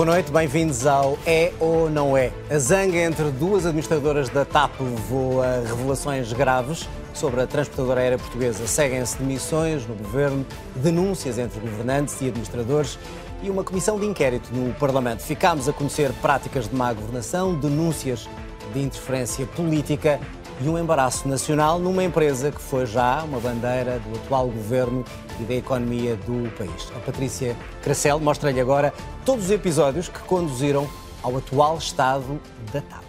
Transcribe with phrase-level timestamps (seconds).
[0.00, 2.32] Boa noite, bem-vindos ao É ou Não É.
[2.48, 8.16] A zanga entre duas administradoras da TAP levou a revelações graves sobre a transportadora aérea
[8.16, 8.66] portuguesa.
[8.66, 12.98] Seguem-se demissões no governo, denúncias entre governantes e administradores
[13.42, 15.20] e uma comissão de inquérito no Parlamento.
[15.20, 18.26] Ficámos a conhecer práticas de má governação, denúncias
[18.72, 20.18] de interferência política
[20.60, 25.04] e um embaraço nacional numa empresa que foi já uma bandeira do atual governo
[25.38, 26.92] e da economia do país.
[26.94, 28.92] A Patrícia Cracel mostra-lhe agora
[29.24, 30.88] todos os episódios que conduziram
[31.22, 32.40] ao atual estado
[32.72, 33.04] da TAP.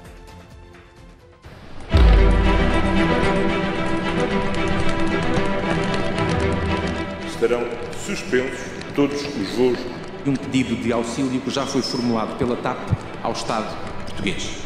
[7.28, 7.64] Estarão
[8.06, 8.60] suspensos
[8.96, 9.80] todos os voos.
[10.26, 12.78] Um pedido de auxílio que já foi formulado pela TAP
[13.24, 14.58] ao Estado português.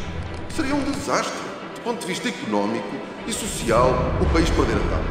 [0.54, 1.45] Seria um desastre,
[1.86, 2.96] ponto de vista económico
[3.28, 5.04] e social, o país perder a TAP.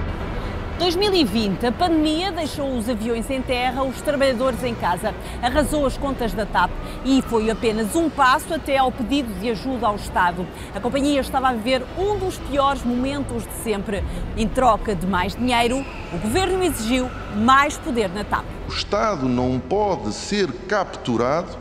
[0.77, 6.33] 2020, a pandemia deixou os aviões em terra, os trabalhadores em casa, arrasou as contas
[6.33, 6.69] da TAP
[7.05, 10.45] e foi apenas um passo até ao pedido de ajuda ao Estado.
[10.75, 14.03] A companhia estava a viver um dos piores momentos de sempre.
[14.35, 15.77] Em troca de mais dinheiro,
[16.11, 18.43] o governo exigiu mais poder na TAP.
[18.67, 21.55] O Estado não pode ser capturado,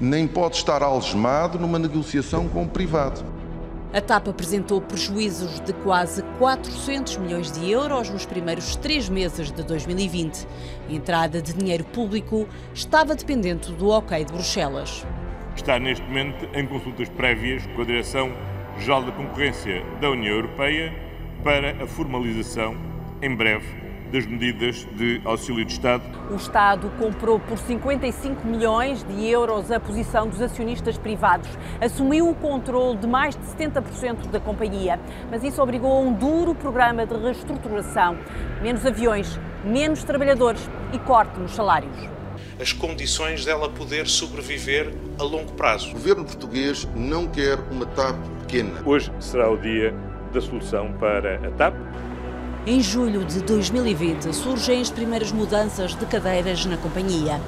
[0.00, 3.37] nem pode estar algemado numa negociação com o privado.
[3.90, 9.62] A TAP apresentou prejuízos de quase 400 milhões de euros nos primeiros três meses de
[9.62, 10.46] 2020.
[10.90, 15.06] A entrada de dinheiro público estava dependente do ok de Bruxelas.
[15.56, 20.94] Está neste momento em consultas prévias com a Direção-Geral da Concorrência da União Europeia
[21.42, 22.76] para a formalização,
[23.22, 26.02] em breve, das medidas de auxílio de Estado.
[26.30, 31.48] O Estado comprou por 55 milhões de euros a posição dos acionistas privados,
[31.80, 34.98] assumiu o controle de mais de 70% da companhia,
[35.30, 38.16] mas isso obrigou a um duro programa de reestruturação.
[38.62, 42.18] Menos aviões, menos trabalhadores e corte nos salários.
[42.60, 45.90] As condições dela poder sobreviver a longo prazo.
[45.90, 48.82] O governo português não quer uma TAP pequena.
[48.84, 49.94] Hoje será o dia
[50.32, 51.74] da solução para a TAP.
[52.66, 57.40] Em julho de 2020 surgem as primeiras mudanças de cadeiras na companhia.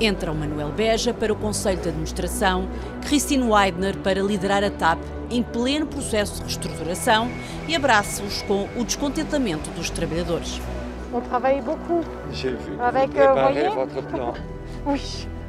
[0.00, 2.68] Entra o Manuel Beja para o Conselho de Administração,
[3.06, 4.98] Christine Weidner para liderar a TAP
[5.30, 7.30] em pleno processo de reestruturação
[7.66, 10.60] e abraços com o descontentamento dos trabalhadores.
[11.14, 14.34] On travaille beaucoup J'ai vu avec vous euh, préparez voyez votre plan.
[14.84, 15.00] Oui,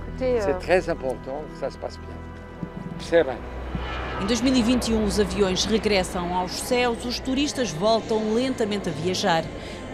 [0.07, 2.15] écoutez, euh, C'est très important que ça se passe bien.
[2.99, 3.37] Serein.
[4.19, 9.43] Em 2021, os aviões regressam aos céus, os turistas voltam lentamente a viajar.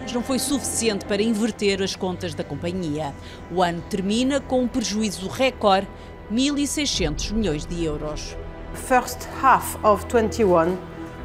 [0.01, 3.13] Mas não foi suficiente para inverter as contas da companhia.
[3.51, 5.87] O ano termina com um prejuízo recorde,
[6.31, 8.35] 1.600 milhões de euros.
[8.73, 10.77] first half of 21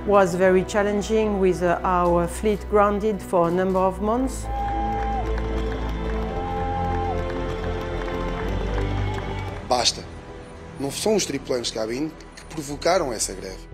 [0.07, 4.47] was very challenging with uh, our fleet grounded for a number of months.
[9.69, 10.03] Basta.
[10.81, 12.13] Não são os tripulantes de cabine
[12.49, 13.69] provocaram essa greve.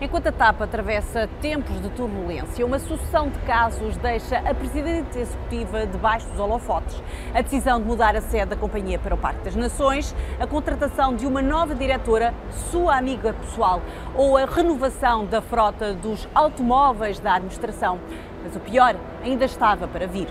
[0.00, 5.86] Enquanto a TAP atravessa tempos de turbulência, uma sucessão de casos deixa a Presidente Executiva
[5.86, 7.00] debaixo dos holofotes.
[7.32, 11.14] A decisão de mudar a sede da companhia para o Parque das Nações, a contratação
[11.14, 12.34] de uma nova diretora,
[12.70, 13.80] sua amiga pessoal,
[14.16, 18.00] ou a renovação da frota dos automóveis da administração.
[18.42, 20.28] Mas o pior ainda estava para vir.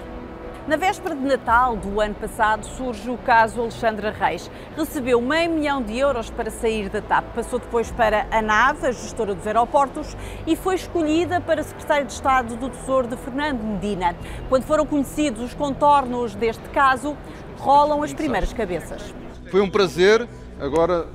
[0.65, 4.49] Na véspera de Natal do ano passado surge o caso Alexandra Reis.
[4.77, 7.25] Recebeu meio milhão de euros para sair da TAP.
[7.35, 10.15] Passou depois para a NAV, a gestora dos aeroportos,
[10.47, 14.15] e foi escolhida para secretário de Estado do Tesouro de Fernando Medina.
[14.47, 17.17] Quando foram conhecidos os contornos deste caso,
[17.57, 19.13] rolam as primeiras cabeças.
[19.51, 20.25] Foi um prazer,
[20.61, 21.07] agora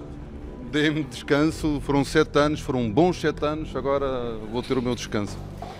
[0.70, 5.38] dei-me descanso, foram sete anos, foram bons sete anos, agora vou ter o meu descanso.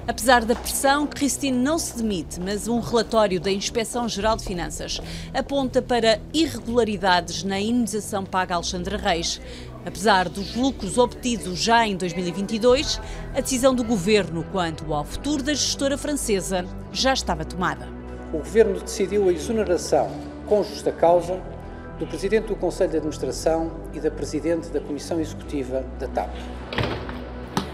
[0.09, 4.99] Apesar da pressão, Cristine não se demite, mas um relatório da Inspeção-Geral de Finanças
[5.35, 9.39] aponta para irregularidades na indenização paga a Alexandra Reis.
[9.85, 12.99] Apesar dos lucros obtidos já em 2022,
[13.37, 17.87] a decisão do governo quanto ao futuro da gestora francesa já estava tomada.
[18.33, 20.11] O governo decidiu a exoneração,
[20.47, 21.39] com justa causa,
[21.99, 26.31] do presidente do Conselho de Administração e da presidente da Comissão Executiva da TAP.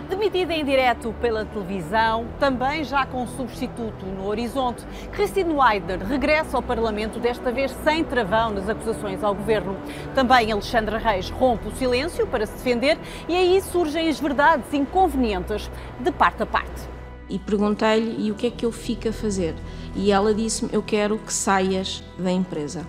[0.09, 6.63] Demitida em direto pela televisão, também já com substituto no horizonte, Christine Weider regressa ao
[6.63, 9.77] Parlamento, desta vez sem travão nas acusações ao governo.
[10.15, 15.71] Também Alexandra Reis rompe o silêncio para se defender e aí surgem as verdades inconvenientes
[15.99, 16.83] de parte a parte.
[17.31, 19.55] E perguntei-lhe e o que é que eu fico a fazer?
[19.97, 22.87] E ela disse-me: Eu quero que saias da empresa.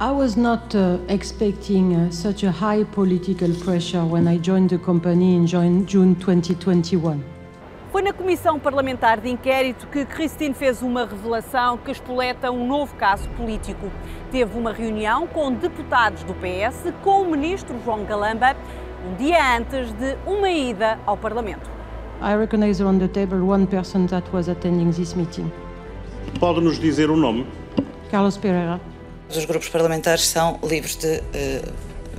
[0.00, 4.78] I was not uh, expecting uh, such a high political pressure when I joined the
[4.78, 7.22] company in June 2021.
[7.92, 12.92] Foi na Comissão Parlamentar de Inquérito que Christine fez uma revelação que espoleta um novo
[12.96, 13.88] caso político.
[14.32, 18.56] Teve uma reunião com deputados do PS com o ministro João Galamba
[19.08, 21.70] um dia antes de uma ida ao Parlamento.
[22.20, 25.52] I recognize on the table one person that was attending this meeting.
[26.40, 27.46] Pode nos dizer o nome?
[28.10, 28.80] Carlos Pereira.
[29.36, 31.72] Os grupos parlamentares são livres de uh,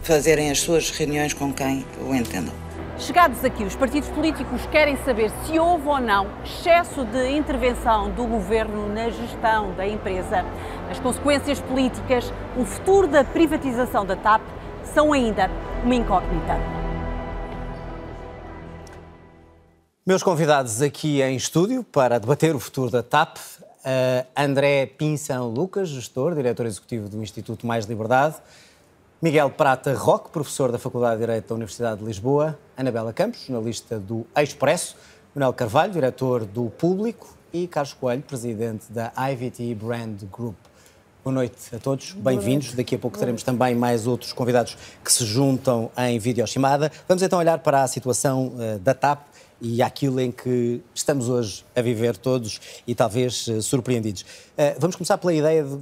[0.04, 2.54] fazerem as suas reuniões com quem o entendam.
[2.98, 8.26] Chegados aqui, os partidos políticos querem saber se houve ou não excesso de intervenção do
[8.26, 10.46] governo na gestão da empresa.
[10.92, 14.42] As consequências políticas, o futuro da privatização da TAP
[14.94, 15.50] são ainda
[15.84, 16.76] uma incógnita.
[20.08, 23.38] Meus convidados aqui em estúdio para debater o futuro da TAP,
[23.86, 28.36] uh, André Pinção Lucas, gestor, diretor executivo do Instituto Mais Liberdade,
[29.22, 34.00] Miguel Prata Roque, professor da Faculdade de Direito da Universidade de Lisboa, Anabela Campos, jornalista
[34.00, 34.98] do Expresso,
[35.34, 37.36] Manuel Carvalho, diretor do Público.
[37.54, 40.58] E Carlos Coelho, presidente da IVT Brand Group.
[41.24, 42.74] Boa noite a todos, bem-vindos.
[42.74, 46.92] Daqui a pouco teremos também mais outros convidados que se juntam em videochamada.
[47.08, 49.22] Vamos então olhar para a situação uh, da TAP
[49.62, 54.22] e aquilo em que estamos hoje a viver todos e talvez uh, surpreendidos.
[54.22, 55.80] Uh, vamos começar pela ideia de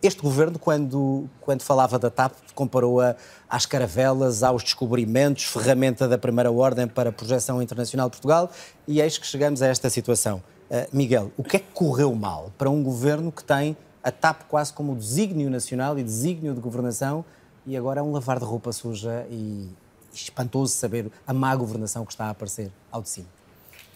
[0.00, 3.16] este governo, quando, quando falava da TAP, comparou-a
[3.50, 8.50] às caravelas, aos descobrimentos, ferramenta da primeira ordem para a projeção internacional de Portugal,
[8.86, 10.42] e eis que chegamos a esta situação.
[10.70, 14.42] Uh, Miguel, o que é que correu mal para um governo que tem a TAP
[14.48, 17.24] quase como desígnio nacional e desígnio de governação
[17.66, 19.68] e agora é um lavar de roupa suja e
[20.12, 23.28] espantoso saber a má governação que está a aparecer ao de cima.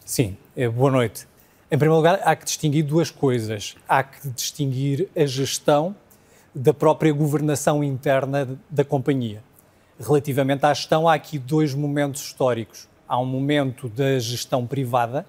[0.04, 1.26] Sim, eh, boa noite.
[1.70, 3.76] Em primeiro lugar, há que distinguir duas coisas.
[3.88, 5.96] Há que distinguir a gestão
[6.54, 9.42] da própria governação interna da companhia.
[9.98, 12.88] Relativamente à gestão, há aqui dois momentos históricos.
[13.08, 15.24] Há um momento da gestão privada,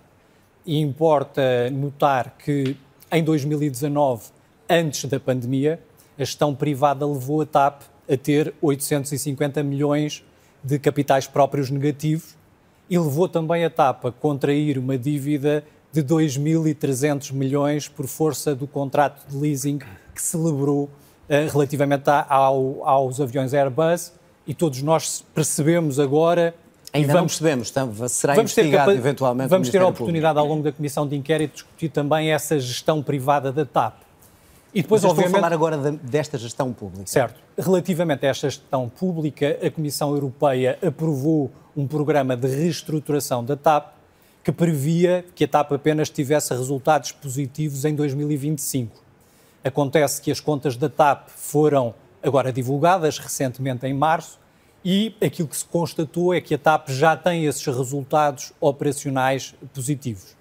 [0.66, 2.78] e importa notar que
[3.12, 4.30] em 2019,
[4.70, 5.80] antes da pandemia,
[6.18, 10.24] a gestão privada levou a TAP a ter 850 milhões
[10.64, 12.36] de capitais próprios negativos
[12.90, 18.68] e levou também a TAP a contrair uma dívida de 2.300 milhões por força do
[18.68, 19.80] contrato de leasing
[20.14, 20.90] que celebrou uh,
[21.52, 24.14] relativamente a, ao, aos aviões Airbus
[24.46, 26.56] e todos nós percebemos agora
[26.94, 30.40] Ainda vamos, não percebemos, será vamos investigado ter, eventualmente Vamos ter a oportunidade Público.
[30.40, 34.03] ao longo da Comissão de Inquérito de discutir também essa gestão privada da TAP.
[34.74, 37.06] E depois, Mas obviamente, estou a falar agora de, desta gestão pública.
[37.06, 37.40] Certo.
[37.58, 43.94] Relativamente a esta gestão pública, a Comissão Europeia aprovou um programa de reestruturação da TAP
[44.44, 49.02] que previa que a TAP apenas tivesse resultados positivos em 2025.
[49.64, 54.40] Acontece que as contas da TAP foram agora divulgadas recentemente em março
[54.84, 60.36] e aquilo que se constatou é que a TAP já tem esses resultados operacionais positivos.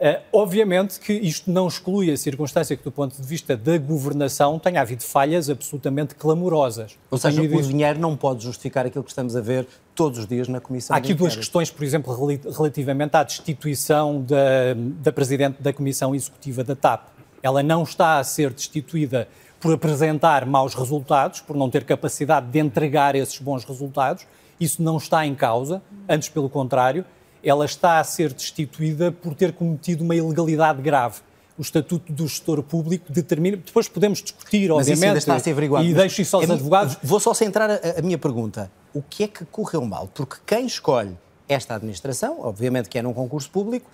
[0.00, 4.58] Uh, obviamente que isto não exclui a circunstância que, do ponto de vista da governação,
[4.58, 6.96] tenha havido falhas absolutamente clamorosas.
[7.10, 10.48] Ou seja, o dinheiro não pode justificar aquilo que estamos a ver todos os dias
[10.48, 10.96] na Comissão.
[10.96, 12.16] Há aqui duas questões, por exemplo,
[12.50, 17.08] relativamente à destituição da, da Presidente da Comissão Executiva da TAP.
[17.42, 19.28] Ela não está a ser destituída
[19.60, 24.26] por apresentar maus resultados, por não ter capacidade de entregar esses bons resultados.
[24.58, 27.04] Isso não está em causa, antes pelo contrário
[27.42, 31.20] ela está a ser destituída por ter cometido uma ilegalidade grave.
[31.58, 33.56] O Estatuto do Gestor Público determina.
[33.58, 35.08] Depois podemos discutir, Mas obviamente.
[35.10, 35.84] Isso está a ser averiguado.
[35.84, 36.96] E deixo isso aos é, advogados.
[37.02, 38.70] Vou só centrar a, a minha pergunta.
[38.94, 40.08] O que é que correu mal?
[40.08, 41.16] Porque quem escolhe
[41.48, 43.90] esta administração, obviamente que é num concurso público,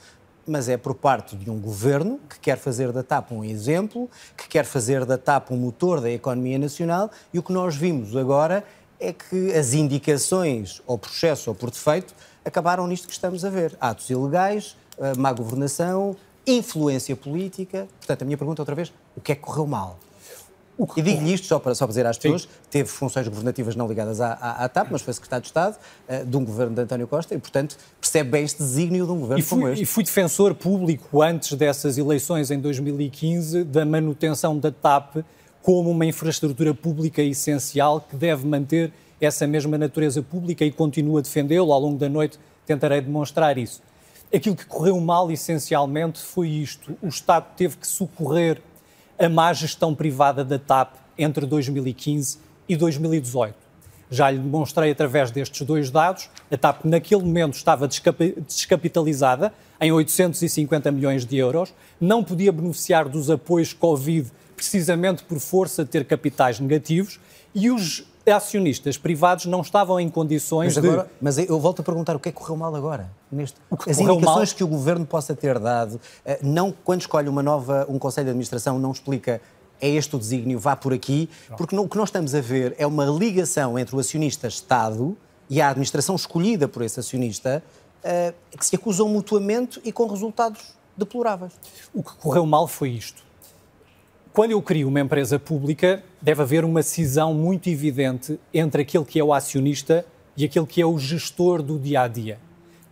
[0.46, 4.46] mas é por parte de um governo que quer fazer da TAP um exemplo, que
[4.48, 8.62] quer fazer da TAP um motor da economia nacional, e o que nós vimos agora
[9.00, 12.14] é que as indicações, ou processo ou por defeito,
[12.46, 13.76] acabaram nisto que estamos a ver.
[13.80, 17.88] Atos ilegais, eh, má governação, influência política.
[17.98, 19.98] Portanto, a minha pergunta outra vez, o que é que correu mal?
[20.94, 22.48] E digo-lhe isto só para, só para dizer às pessoas, Sim.
[22.70, 25.76] teve funções governativas não ligadas à, à, à, TAP, mas foi secretário de Estado
[26.06, 29.20] uh, de um governo de António Costa e, portanto, percebe bem este desígnio de um
[29.20, 29.82] governo e fui, como este.
[29.82, 35.16] E fui defensor público antes dessas eleições em 2015 da manutenção da TAP
[35.62, 41.20] como uma infraestrutura pública essencial que deve manter essa mesma natureza pública e continuo a
[41.20, 41.72] defendê-lo.
[41.72, 43.82] Ao longo da noite tentarei demonstrar isso.
[44.34, 46.96] Aquilo que correu mal, essencialmente, foi isto.
[47.00, 48.60] O Estado teve que socorrer
[49.18, 53.54] a má gestão privada da TAP entre 2015 e 2018.
[54.10, 56.28] Já lhe demonstrei através destes dois dados.
[56.50, 63.30] A TAP, naquele momento, estava descapitalizada em 850 milhões de euros, não podia beneficiar dos
[63.30, 67.20] apoios Covid precisamente por força de ter capitais negativos
[67.54, 71.10] e os acionistas privados não estavam em condições mas agora, de.
[71.20, 73.10] Mas eu volto a perguntar o que é que correu mal agora?
[73.30, 73.58] Neste...
[73.70, 74.56] As correu indicações mal?
[74.56, 78.30] que o governo possa ter dado, eh, não quando escolhe uma nova, um conselho de
[78.30, 79.40] administração, não explica
[79.80, 82.86] é este o desígnio, vá por aqui, porque o que nós estamos a ver é
[82.86, 85.16] uma ligação entre o acionista Estado
[85.50, 87.62] e a administração escolhida por esse acionista
[88.02, 90.62] eh, que se acusam mutuamente e com resultados
[90.96, 91.52] deploráveis.
[91.92, 93.25] O que correu mal foi isto.
[94.36, 99.18] Quando eu crio uma empresa pública, deve haver uma cisão muito evidente entre aquele que
[99.18, 100.04] é o acionista
[100.36, 102.38] e aquele que é o gestor do dia a dia.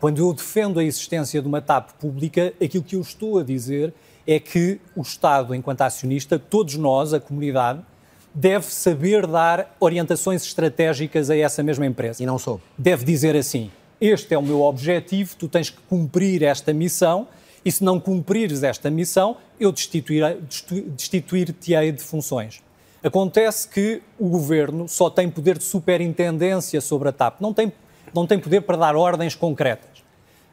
[0.01, 3.93] Quando eu defendo a existência de uma TAP pública, aquilo que eu estou a dizer
[4.27, 7.83] é que o Estado, enquanto acionista, todos nós, a comunidade,
[8.33, 12.23] deve saber dar orientações estratégicas a essa mesma empresa.
[12.23, 12.59] E não sou.
[12.79, 13.71] Deve dizer assim:
[14.01, 17.29] este é o meu objetivo, tu tens que cumprir esta missão,
[17.65, 22.63] e se não cumprires esta missão, eu destituir-te-ei de funções.
[23.03, 27.73] Acontece que o governo só tem poder de superintendência sobre a TAP, não tem,
[28.15, 30.05] não tem poder para dar ordens concretas.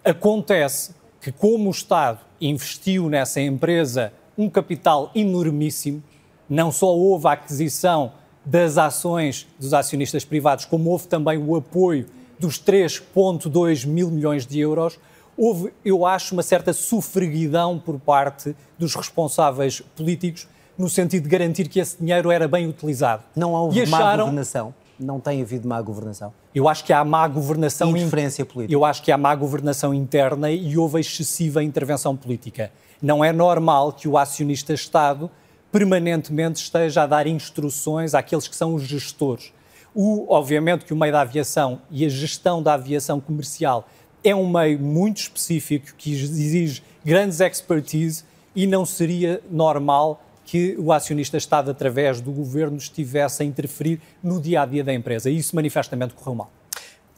[0.03, 6.01] Acontece que, como o Estado investiu nessa empresa um capital enormíssimo,
[6.49, 8.13] não só houve a aquisição
[8.43, 12.07] das ações dos acionistas privados, como houve também o apoio
[12.39, 14.99] dos 3,2 mil milhões de euros,
[15.41, 21.67] houve, eu acho, uma certa sofreguidão por parte dos responsáveis políticos no sentido de garantir
[21.67, 23.23] que esse dinheiro era bem utilizado.
[23.35, 24.17] Não houve e acharam...
[24.17, 24.73] má governação?
[24.99, 26.31] Não tem havido má governação?
[26.53, 27.89] Eu acho que há má governação...
[27.89, 28.71] Interferência política?
[28.71, 32.71] Eu acho que há má governação interna e houve excessiva intervenção política.
[33.01, 35.27] Não é normal que o acionista Estado
[35.71, 39.51] permanentemente esteja a dar instruções àqueles que são os gestores.
[39.93, 43.87] O, obviamente que o meio da aviação e a gestão da aviação comercial
[44.23, 48.23] é um meio muito específico que exige grandes expertise
[48.55, 54.41] e não seria normal que o acionista Estado, através do governo, estivesse a interferir no
[54.41, 55.29] dia a dia da empresa.
[55.29, 56.51] E isso manifestamente correu mal.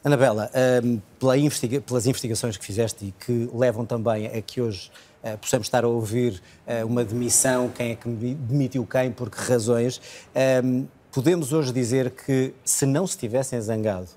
[0.04, 0.50] Anabela,
[0.84, 4.90] um, pela investiga pelas investigações que fizeste e que levam também a que hoje
[5.22, 9.38] uh, possamos estar a ouvir uh, uma demissão, quem é que demitiu quem, por que
[9.38, 10.00] razões,
[10.62, 14.08] um, podemos hoje dizer que se não se tivessem zangado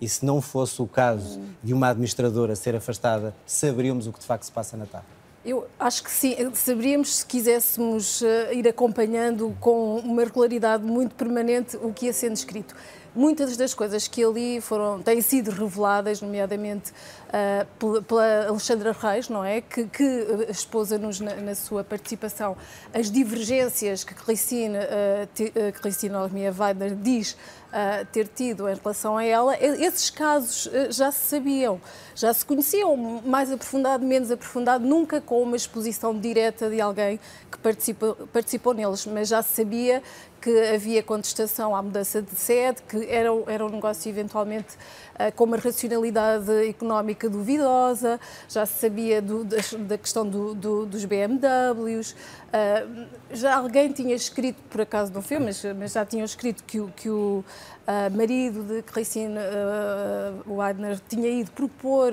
[0.00, 4.26] e se não fosse o caso de uma administradora ser afastada, saberíamos o que de
[4.26, 5.04] facto se passa na TAP?
[5.44, 8.22] Eu acho que sim, saberíamos se quiséssemos
[8.52, 12.74] ir acompanhando com uma regularidade muito permanente o que ia sendo escrito
[13.14, 16.92] muitas das coisas que ali foram, têm sido reveladas, nomeadamente
[17.28, 19.60] uh, pela, Alexandra Reis, não é?
[19.60, 22.56] Que, que expôs-nos na, na, sua participação
[22.92, 29.24] as divergências que Cristina, uh, Cristina Almia Weidner diz uh, ter tido em relação a
[29.24, 29.56] ela.
[29.60, 31.80] Esses casos já se sabiam,
[32.14, 37.58] já se conheciam, mais aprofundado, menos aprofundado, nunca com uma exposição direta de alguém que
[37.58, 40.02] participou, participou neles, mas já se sabia
[40.44, 44.74] que havia contestação à mudança de sede, que era, era um negócio eventualmente
[45.14, 50.84] uh, com uma racionalidade económica duvidosa, já se sabia do, da, da, questão do, do,
[50.84, 56.26] dos BMWs, uh, já alguém tinha escrito, por acaso não foi, mas, mas já tinham
[56.26, 57.42] escrito que, que o
[57.86, 62.12] uh, marido de Christine uh, Weidner tinha ido propor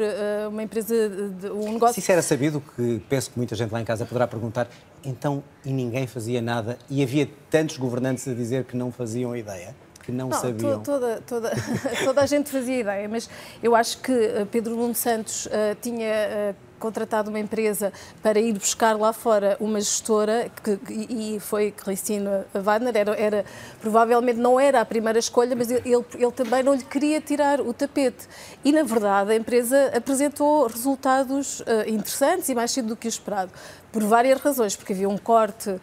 [0.49, 1.95] uma empresa, de, um negócio...
[1.95, 4.67] Se isso era sabido, que penso que muita gente lá em casa poderá perguntar,
[5.03, 9.75] então, e ninguém fazia nada, e havia tantos governantes a dizer que não faziam ideia?
[10.03, 10.81] Que não, não sabiam.
[10.81, 11.51] Toda, toda,
[12.03, 13.29] toda a gente fazia ideia, mas
[13.61, 14.13] eu acho que
[14.51, 19.79] Pedro Nuno Santos uh, tinha uh, contratado uma empresa para ir buscar lá fora uma
[19.79, 23.45] gestora que, e foi Cristina Wagner, era, era,
[23.79, 27.73] provavelmente não era a primeira escolha, mas ele, ele também não lhe queria tirar o
[27.73, 28.27] tapete.
[28.65, 33.09] E, na verdade, a empresa apresentou resultados uh, interessantes e mais cedo do que o
[33.09, 33.51] esperado
[33.91, 35.79] por várias razões, porque havia um corte uh,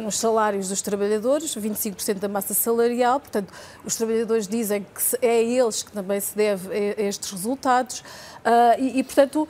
[0.00, 3.52] nos salários dos trabalhadores, 25% da massa salarial, portanto,
[3.84, 8.00] os trabalhadores dizem que é a eles que também se deve a, estes resultados.
[8.38, 9.48] Uh, e, e, portanto,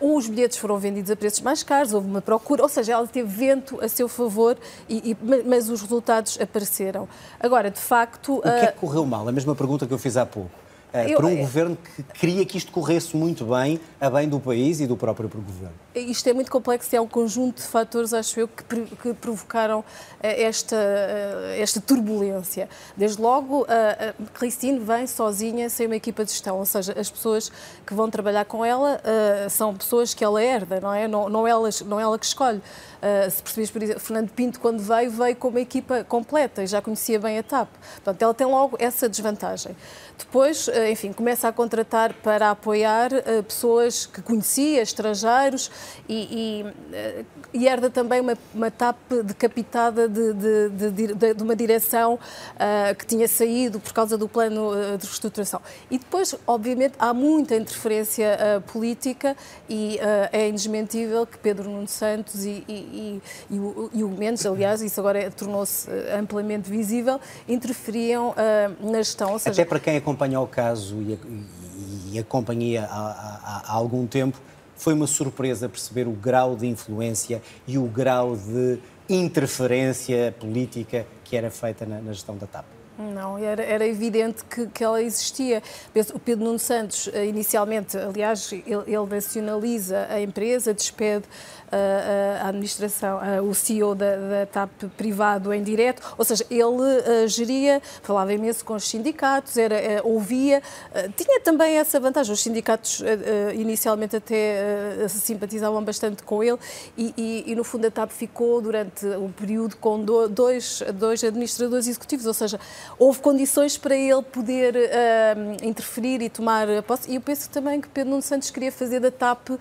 [0.00, 3.06] uh, os bilhetes foram vendidos a preços mais caros, houve uma procura, ou seja, ela
[3.06, 4.58] teve vento a seu favor,
[4.88, 7.08] e, e, mas os resultados apareceram.
[7.38, 8.38] Agora, de facto.
[8.38, 9.26] O que é que correu mal?
[9.28, 10.50] A mesma pergunta que eu fiz há pouco.
[10.92, 14.80] Eu, para um governo que queria que isto corresse muito bem, a bem do país
[14.80, 15.74] e do próprio governo.
[15.92, 19.84] Isto é muito complexo e é um conjunto de fatores, acho eu, que, que provocaram
[20.22, 22.68] eh, esta, eh, esta turbulência.
[22.96, 24.14] Desde logo, a
[24.84, 27.50] vem sozinha, sem uma equipa de gestão, ou seja, as pessoas
[27.84, 31.08] que vão trabalhar com ela eh, são pessoas que ela herda, não é?
[31.08, 32.62] Não, não, ela, não ela que escolhe.
[33.30, 36.80] se percebes, por exemplo, Fernando Pinto, quando veio, veio com uma equipa completa e já
[36.80, 37.68] conhecia bem a TAP.
[37.94, 39.74] Portanto, ela tem logo essa desvantagem.
[40.18, 43.10] Depois, enfim, começa a contratar para apoiar
[43.48, 45.70] pessoas que conhecia, estrangeiros,
[46.08, 46.64] e,
[47.52, 52.94] e, e herda também uma, uma TAP decapitada de, de, de, de uma direção uh,
[52.94, 55.60] que tinha saído por causa do plano de reestruturação.
[55.90, 59.36] E depois, obviamente, há muita interferência uh, política
[59.68, 64.44] e uh, é indesmentível que Pedro Nuno Santos e, e, e, o, e o Mendes,
[64.46, 68.34] aliás, isso agora é, tornou-se amplamente visível, interferiam
[68.80, 69.38] na gestão.
[69.38, 69.50] Seja...
[69.50, 71.18] Até para quem acompanha o caso e,
[72.12, 74.40] e acompanha há, há, há algum tempo,
[74.80, 78.78] foi uma surpresa perceber o grau de influência e o grau de
[79.10, 82.64] interferência política que era feita na, na gestão da TAP.
[82.98, 85.62] Não, era, era evidente que, que, ela existia.
[86.14, 91.24] O Pedro Nuno Santos, eh, inicialmente, aliás, ele, ele nacionaliza a empresa, despede
[92.42, 98.32] a administração, o CEO da, da, TAP privado em direto, ou seja, ele geria, falava
[98.32, 100.62] imenso com os sindicatos, era, eh, ouvia,
[100.94, 106.58] eh, tinha também essa vantagem, os sindicatos eh, inicialmente até simpatizavam bastante com ele
[106.96, 111.86] e, e, e no fundo a TAP ficou durante um período com dois, dois administradores
[111.86, 112.58] executivos, ou seja,
[112.98, 117.10] houve condições para ele poder uh, interferir e tomar posse.
[117.10, 119.58] E eu penso também que Pedro Nuno Santos queria fazer da TAP uh,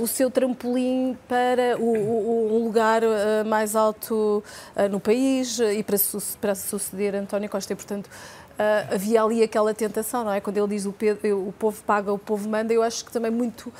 [0.00, 4.42] o seu trampolim para para o, o, um lugar uh, mais alto
[4.76, 5.96] uh, no país e para,
[6.40, 7.72] para suceder António Costa.
[7.72, 10.40] E, portanto, uh, havia ali aquela tentação, não é?
[10.40, 10.94] Quando ele diz o,
[11.46, 13.72] o povo paga, o povo manda, eu acho que também muito,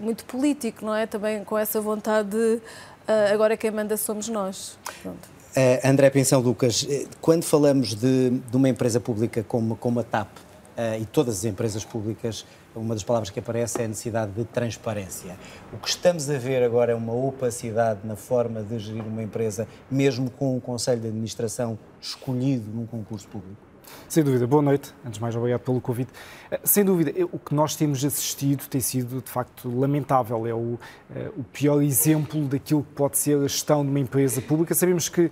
[0.00, 1.06] muito político, não é?
[1.06, 2.60] Também com essa vontade de
[3.32, 4.76] agora quem manda somos nós.
[5.04, 6.84] Uh, André Pensão Lucas,
[7.20, 11.44] quando falamos de, de, uma empresa pública como, como a TAP uh, e todas as
[11.44, 15.36] empresas públicas uma das palavras que aparece é a necessidade de transparência.
[15.72, 19.66] O que estamos a ver agora é uma opacidade na forma de gerir uma empresa,
[19.90, 23.74] mesmo com um conselho de administração escolhido num concurso público.
[24.08, 24.46] Sem dúvida.
[24.46, 24.94] Boa noite.
[25.04, 26.10] Antes de mais, obrigado pelo convite.
[26.50, 30.46] Eh, sem dúvida, o que nós temos assistido tem sido, de facto, lamentável.
[30.46, 30.78] É o,
[31.14, 34.74] eh, o pior exemplo daquilo que pode ser a gestão de uma empresa pública.
[34.74, 35.30] Sabemos que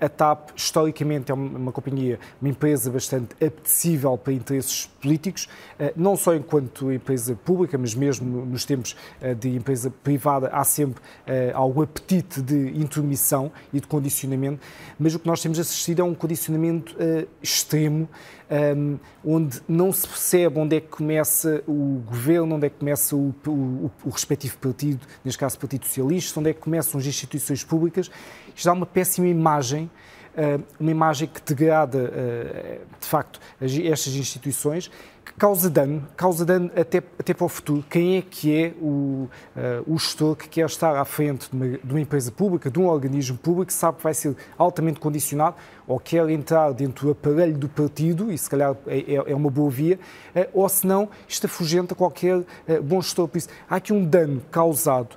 [0.00, 6.16] a TAP, historicamente, é uma, companhia, uma empresa bastante apetecível para interesses políticos, eh, não
[6.16, 8.96] só enquanto empresa pública, mas mesmo nos tempos
[9.38, 11.02] de empresa privada, há sempre
[11.52, 14.60] algum apetite de intromissão e de condicionamento.
[14.98, 16.96] Mas o que nós temos assistido é um condicionamento
[17.42, 18.08] extremo
[18.76, 23.16] um, onde não se percebe onde é que começa o governo, onde é que começa
[23.16, 27.06] o, o, o respectivo partido, neste caso o Partido Socialista, onde é que começam as
[27.06, 28.10] instituições públicas.
[28.54, 29.90] Isto dá uma péssima imagem
[30.80, 32.10] uma imagem que degrada,
[33.00, 34.90] de facto, estas instituições
[35.38, 37.84] causa dano, causa dano até, até para o futuro.
[37.90, 41.78] Quem é que é o, uh, o gestor que quer estar à frente de uma,
[41.78, 45.56] de uma, empresa pública, de um organismo público, que sabe que vai ser altamente condicionado
[45.86, 49.50] ou quer entrar dentro do aparelho do partido, e se calhar é, é, é uma
[49.50, 49.98] boa via,
[50.52, 52.42] ou se não, isto afugenta qualquer
[52.82, 53.28] bom gestor.
[53.28, 55.16] Por isso, há aqui um dano causado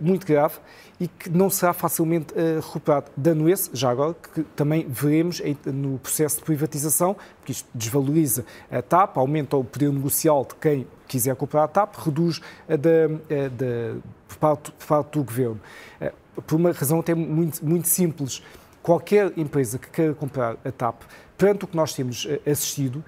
[0.00, 0.54] muito grave
[1.00, 3.10] e que não será facilmente uh, recuperado.
[3.16, 8.80] Dano esse, já agora, que também veremos no processo de privatização, porque isto desvaloriza a
[8.80, 13.48] TAP, aumenta o poder negocial de quem quiser comprar a TAP, reduz a da, a
[13.48, 15.60] da, por, parte, por parte do governo.
[16.00, 18.42] Uh, por uma razão até muito, muito simples.
[18.82, 21.02] Qualquer empresa que queira comprar a TAP,
[21.38, 23.02] perante o que nós temos assistido,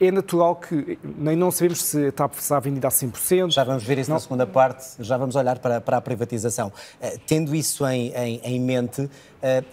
[0.00, 3.50] é natural que nem não sabemos se a TAP será vendida a 100%.
[3.50, 4.16] Já vamos ver isso não.
[4.16, 6.68] na segunda parte, já vamos olhar para, para a privatização.
[6.68, 9.10] Uh, tendo isso em, em, em mente, uh,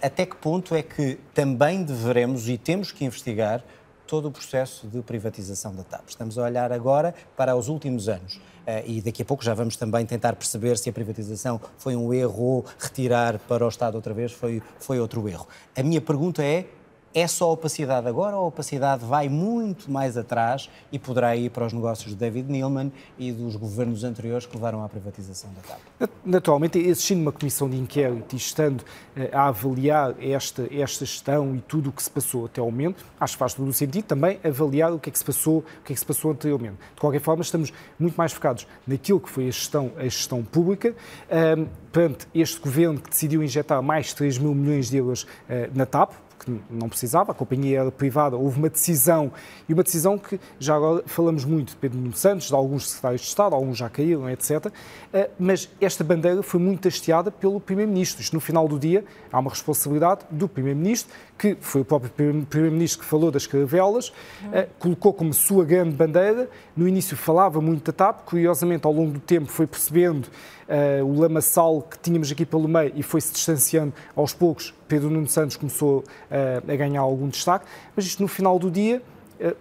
[0.02, 3.64] até que ponto é que também deveremos e temos que investigar
[4.08, 6.08] todo o processo de privatização da TAP?
[6.08, 8.36] Estamos a olhar agora para os últimos anos.
[8.36, 12.14] Uh, e daqui a pouco já vamos também tentar perceber se a privatização foi um
[12.14, 15.48] erro ou retirar para o Estado outra vez foi, foi outro erro.
[15.76, 16.66] A minha pergunta é:
[17.14, 21.66] é só opacidade agora ou a opacidade vai muito mais atrás e poderá ir para
[21.66, 26.10] os negócios de David Neilman e dos governos anteriores que levaram à privatização da TAP?
[26.26, 28.84] Naturalmente, existindo uma comissão de inquérito e estando
[29.16, 33.06] eh, a avaliar esta, esta gestão e tudo o que se passou até ao momento,
[33.20, 35.84] acho que faz todo o sentido também avaliar o que é que se passou, o
[35.84, 36.78] que é que se passou anteriormente.
[36.96, 40.96] De qualquer forma, estamos muito mais focados naquilo que foi a gestão, a gestão pública,
[41.30, 45.28] um, ehm, perante este governo que decidiu injetar mais 3 mil milhões de euros uh,
[45.76, 46.12] na TAP,
[46.46, 49.32] que não precisava, a companhia era privada, houve uma decisão,
[49.68, 53.22] e uma decisão que já agora falamos muito de Pedro Nuno Santos, de alguns secretários
[53.22, 54.72] de Estado, alguns já caíram, etc.
[55.14, 58.22] Eh, mas esta bandeira foi muito hasteada pelo Primeiro-Ministro.
[58.22, 63.04] Isto, no final do dia, há uma responsabilidade do Primeiro-Ministro, que foi o próprio Primeiro-Ministro
[63.04, 64.66] que falou das caravelas, uhum.
[64.80, 66.50] colocou como sua grande bandeira.
[66.76, 70.28] No início falava muito da TAP, curiosamente, ao longo do tempo, foi percebendo
[70.74, 74.74] uh, o lamaçal que tínhamos aqui pelo meio e foi-se distanciando aos poucos.
[74.88, 79.02] Pedro Nuno Santos começou uh, a ganhar algum destaque, mas isto no final do dia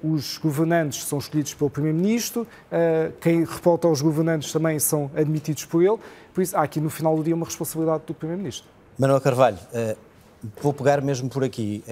[0.04, 2.46] os governantes são escolhidos pelo Primeiro-Ministro,
[3.20, 5.98] quem reporta aos governantes também são admitidos por ele,
[6.32, 8.68] por isso há aqui no final do dia uma responsabilidade do Primeiro-Ministro.
[8.96, 9.58] Manuel Carvalho,
[10.60, 11.82] vou pegar mesmo por aqui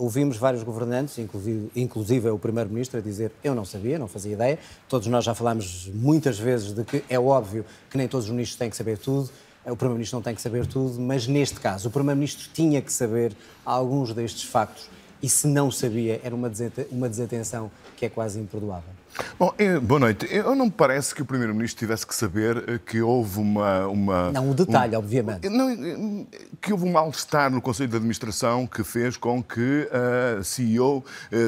[0.00, 4.58] ouvimos vários governantes, inclusive, inclusive o Primeiro-Ministro, a dizer eu não sabia, não fazia ideia.
[4.88, 8.58] Todos nós já falámos muitas vezes de que é óbvio que nem todos os ministros
[8.58, 9.30] têm que saber tudo,
[9.66, 13.36] o Primeiro-Ministro não tem que saber tudo, mas neste caso o Primeiro-Ministro tinha que saber
[13.64, 14.88] alguns destes factos
[15.22, 18.99] e se não sabia era uma desatenção que é quase imperdoável.
[19.38, 20.26] Bom, boa noite.
[20.30, 23.86] Eu não me parece que o Primeiro-Ministro tivesse que saber eh, que houve uma.
[23.86, 25.48] uma não, um detalhe, um, obviamente.
[25.48, 26.26] Não, eh,
[26.60, 31.04] que houve um mal-estar no Conselho de Administração que fez com que a CEO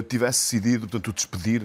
[0.09, 1.63] tivesse decidido, portanto, despedir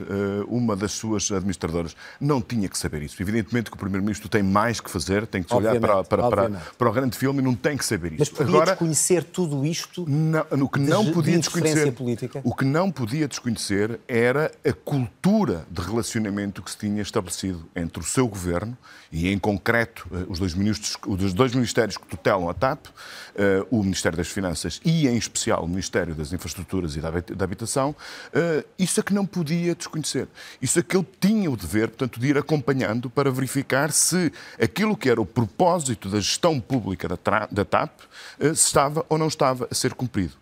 [0.48, 1.96] uma das suas administradoras.
[2.20, 3.22] Não tinha que saber isso.
[3.22, 6.90] Evidentemente que o Primeiro-Ministro tem mais que fazer, tem que olhar para, para, para, para,
[6.90, 8.20] o grande filme e não tem que saber isso.
[8.20, 10.06] Mas podia Agora, desconhecer tudo isto?
[10.08, 11.92] Não, o que não de, podia de desconhecer.
[11.92, 12.42] Política?
[12.44, 18.02] O que não podia desconhecer era a cultura de relacionamento que se tinha estabelecido entre
[18.02, 18.78] o seu governo
[19.12, 22.88] e, em concreto, eh, os dois, ministros, os dois ministérios que tutelam a TAP,
[23.36, 27.95] eh, o Ministério das Finanças e, em especial, o Ministério das Infraestruturas e da Habitação,
[28.34, 30.28] eh, isso é que não podia desconhecer.
[30.62, 34.95] Isso é que ele tinha o dever, portanto, de ir acompanhando para verificar se aquilo
[34.95, 37.91] que era o propósito da gestão pública da TAP
[38.39, 40.34] estava ou não estava a ser cumprido.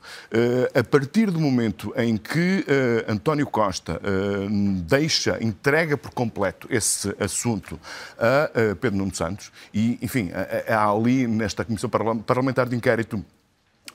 [0.73, 2.65] A partir do momento em que
[3.07, 3.99] António Costa
[4.87, 7.79] deixa, entrega por completo esse assunto
[8.17, 10.31] a Pedro Nuno Santos e, enfim,
[10.67, 13.23] há ali nesta Comissão Parlamentar de Inquérito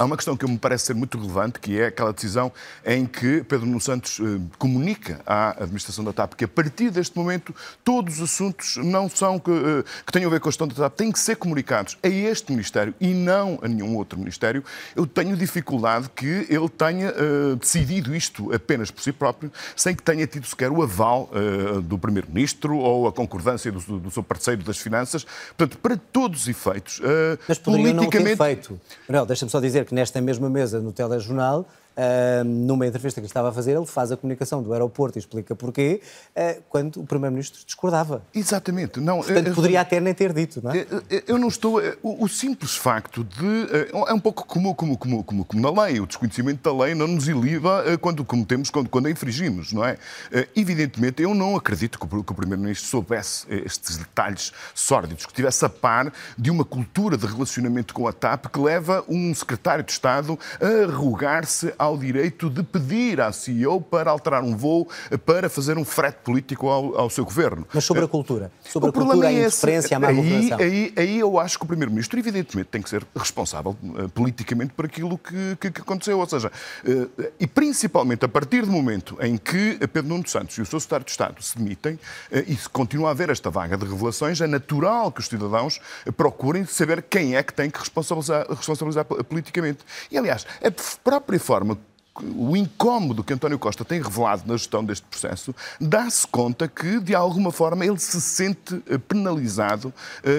[0.01, 2.51] Há uma questão que me parece ser muito relevante, que é aquela decisão
[2.87, 7.15] em que Pedro Nuno Santos eh, comunica à administração da TAP que a partir deste
[7.19, 10.67] momento todos os assuntos não são que, eh, que tenham a ver com a gestão
[10.67, 14.65] da TAP têm que ser comunicados a este Ministério e não a nenhum outro Ministério.
[14.97, 20.03] Eu tenho dificuldade que ele tenha uh, decidido isto apenas por si próprio, sem que
[20.03, 24.63] tenha tido sequer o aval uh, do Primeiro-Ministro ou a concordância do, do, seu parceiro
[24.63, 25.27] das Finanças.
[25.59, 27.95] Portanto, para todos os efeitos, uh, Mas politicamente...
[27.97, 28.81] não ter feito.
[29.07, 33.51] Manuel, deixa-me só dizer que nesta mesma mesa no telejornal Uh, numa entrevista que estava
[33.51, 36.01] a fazer, ele faz a comunicação do aeroporto e explica porquê,
[36.37, 38.23] uh, quando o Primeiro-Ministro discordava.
[38.35, 39.01] Exatamente.
[39.01, 40.87] Não, Portanto, uh, poderia até nem ter dito, não é?
[41.27, 41.81] Eu não estou...
[42.03, 43.91] O, o simples facto de...
[44.07, 46.01] É um pouco como, como, como, como, como na lei.
[46.01, 49.99] O desconhecimento da lei não nos iliva quando cometemos, quando, quando a infringimos, não é?
[50.57, 55.65] Evidentemente, eu não acredito que o, que o Primeiro-Ministro soubesse estes detalhes sórdidos, que tivesse
[55.65, 59.93] a par de uma cultura de relacionamento com a TAP que leva um secretário de
[59.93, 64.87] Estado a arrogar-se ao direito de pedir à CEO para alterar um voo
[65.25, 67.67] para fazer um frete político ao, ao seu governo.
[67.73, 68.53] Mas sobre a cultura?
[68.63, 71.65] Sobre o a cultura, a é interferência, a má aí, aí, aí eu acho que
[71.65, 76.19] o Primeiro-Ministro, evidentemente, tem que ser responsável uh, politicamente por aquilo que, que, que aconteceu.
[76.19, 76.53] Ou seja,
[76.85, 80.79] uh, e principalmente a partir do momento em que Pedro Nuno Santos e o seu
[80.79, 81.99] secretário de Estado se demitem uh,
[82.47, 85.81] e se continua a haver esta vaga de revelações, é natural que os cidadãos
[86.15, 89.79] procurem saber quem é que tem que responsabilizar, responsabilizar politicamente.
[90.11, 90.71] E, aliás, a
[91.03, 91.70] própria forma
[92.19, 97.15] o incómodo que António Costa tem revelado na gestão deste processo, dá-se conta que, de
[97.15, 99.93] alguma forma, ele se sente eh, penalizado uh,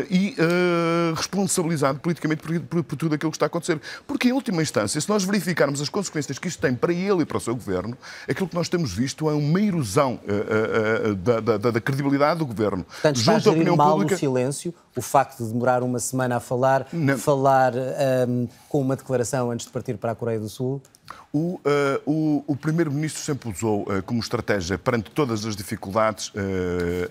[0.09, 3.79] e uh, responsabilizado politicamente por, por, por, tudo aquilo que está a acontecer.
[4.05, 7.25] Porque, em última instância, se nós verificarmos as consequências que isto tem para ele e
[7.25, 7.97] para o seu governo,
[8.29, 12.83] aquilo que nós temos visto é uma erosão uh, da, da, da, credibilidade do governo.
[12.83, 14.15] Portanto, está junto a gerir mal pública...
[14.15, 17.17] o silêncio, o facto de demorar uma semana a falar, Não.
[17.17, 17.73] falar
[18.27, 20.81] um, com uma declaração antes de partir para a Coreia do Sul?
[21.33, 21.61] O, uh,
[22.05, 26.33] o, o Primeiro-Ministro sempre usou uh, como estratégia, perante todas as dificuldades, uh,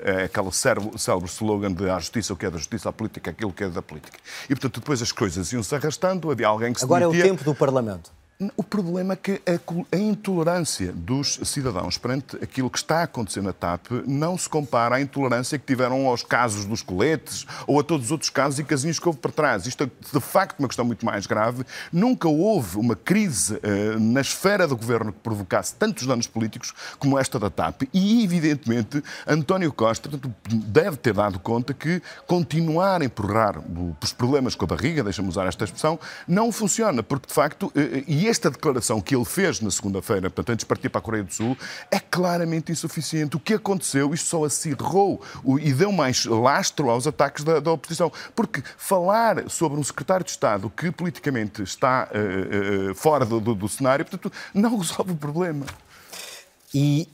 [0.02, 3.52] é aquele célebre slogan de a justiça, o que é da justiça, a política, aquilo
[3.52, 4.18] que é da política.
[4.44, 7.44] E, portanto, depois as coisas iam-se arrastando, havia alguém que se Agora é o tempo
[7.44, 8.10] do Parlamento.
[8.56, 9.42] O problema é que
[9.92, 14.96] a, intolerância dos cidadãos perante aquilo que está a acontecer na TAP não se compara
[14.96, 18.64] à intolerância que tiveram aos casos dos coletes ou a todos os outros casos e
[18.64, 19.66] casinhos que houve para trás.
[19.66, 21.66] Isto é, de facto, uma questão muito mais grave.
[21.92, 27.18] Nunca houve uma crise uh, na esfera do governo que provocasse tantos danos políticos como
[27.18, 27.82] esta da TAP.
[27.92, 30.08] E, evidentemente, António Costa
[30.48, 33.58] deve ter dado conta que continuar a empurrar
[34.02, 38.04] os problemas com a barriga, deixa-me usar esta expressão, não funciona, porque, de facto, uh,
[38.06, 41.24] e esta declaração que ele fez na segunda-feira, portanto, antes de partir para a Coreia
[41.24, 41.58] do Sul,
[41.90, 43.36] é claramente insuficiente.
[43.36, 45.20] O que aconteceu, isto só acirrou
[45.60, 48.12] e deu mais lastro aos ataques da, da oposição.
[48.34, 53.54] Porque falar sobre um secretário de Estado que politicamente está uh, uh, fora do, do,
[53.54, 55.66] do cenário, portanto, não resolve o problema.
[56.72, 57.08] E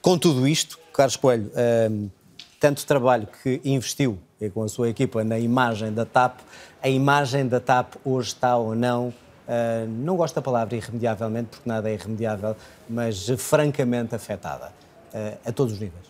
[0.00, 1.52] com tudo isto, Carlos Coelho,
[1.90, 2.10] um,
[2.58, 4.18] tanto trabalho que investiu
[4.54, 6.40] com a sua equipa na imagem da TAP,
[6.82, 9.14] a imagem da TAP hoje está ou não
[9.48, 12.56] uh, não gosto da palavra irremediavelmente, porque nada é irremediável,
[12.88, 14.72] mas francamente afetada,
[15.14, 16.04] uh, a todos os níveis.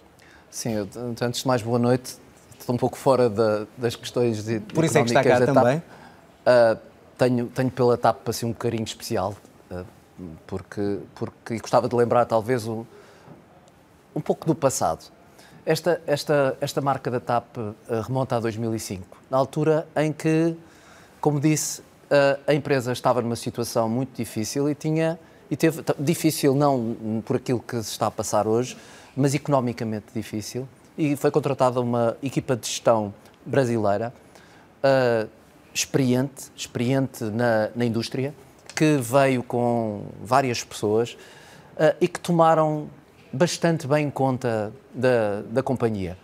[0.50, 0.88] Sim, eu,
[1.20, 2.16] antes de mais, boa noite.
[2.58, 5.78] Estou um pouco fora da, das questões de Por isso é que está cá também?
[5.78, 6.78] Uh,
[7.18, 9.34] tenho, tenho pela TAP assim, um carinho especial,
[10.46, 12.84] porque, porque gostava de lembrar talvez um,
[14.14, 15.04] um pouco do passado.
[15.64, 17.56] Esta, esta, esta marca da TAP
[18.06, 20.56] remonta a 2005, na altura em que,
[21.20, 21.82] como disse,
[22.46, 25.18] a empresa estava numa situação muito difícil e tinha
[25.53, 28.75] e teve difícil não por aquilo que se está a passar hoje,
[29.14, 30.66] mas economicamente difícil.
[30.96, 33.12] E foi contratada uma equipa de gestão
[33.44, 34.14] brasileira
[34.83, 35.29] uh,
[35.75, 38.35] experiente, experiente na, na, indústria,
[38.75, 41.18] que veio com várias pessoas
[41.77, 42.88] uh, e que tomaram
[43.31, 46.16] bastante bem conta da, da companhia.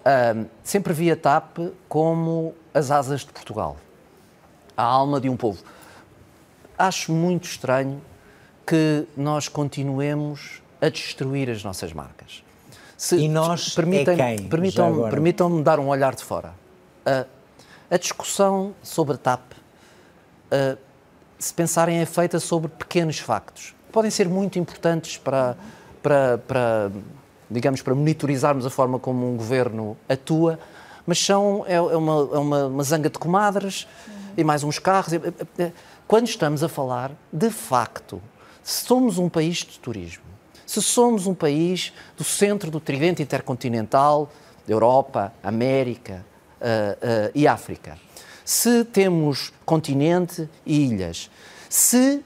[0.00, 3.76] Uh, sempre via TAP como as asas de Portugal
[4.76, 5.62] a alma de um povo.
[6.76, 8.00] Acho muito estranho
[8.66, 12.42] que nós continuemos a destruir as nossas marcas.
[12.96, 14.48] Se, e nós permitem, é quem?
[14.48, 16.54] Permitam-me permitam dar um olhar de fora.
[17.06, 17.26] Uh,
[17.90, 20.78] a discussão sobre a TAP, uh,
[21.38, 23.74] se pensarem, é feita sobre pequenos factos.
[23.92, 25.56] Podem ser muito importantes para,
[26.02, 26.90] para, para,
[27.50, 30.58] digamos, para monitorizarmos a forma como um governo atua,
[31.06, 33.86] mas são, é, é uma, é uma, uma zanga de comadres,
[34.36, 35.12] e mais uns carros.
[36.06, 38.20] Quando estamos a falar, de facto,
[38.62, 40.24] se somos um país de turismo,
[40.66, 44.30] se somos um país do centro do tridente intercontinental,
[44.66, 46.24] Europa, América
[46.60, 47.98] uh, uh, e África,
[48.44, 51.30] se temos continente e ilhas,
[51.68, 52.22] se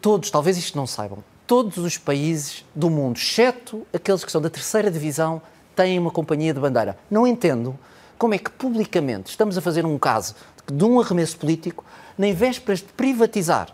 [0.00, 4.50] todos, talvez isto não saibam, todos os países do mundo, exceto aqueles que são da
[4.50, 5.40] terceira divisão,
[5.74, 6.98] têm uma companhia de bandeira.
[7.10, 7.78] Não entendo
[8.18, 10.34] como é que publicamente estamos a fazer um caso
[10.72, 11.84] de um arremesso político,
[12.16, 13.68] nem vésperas de privatizar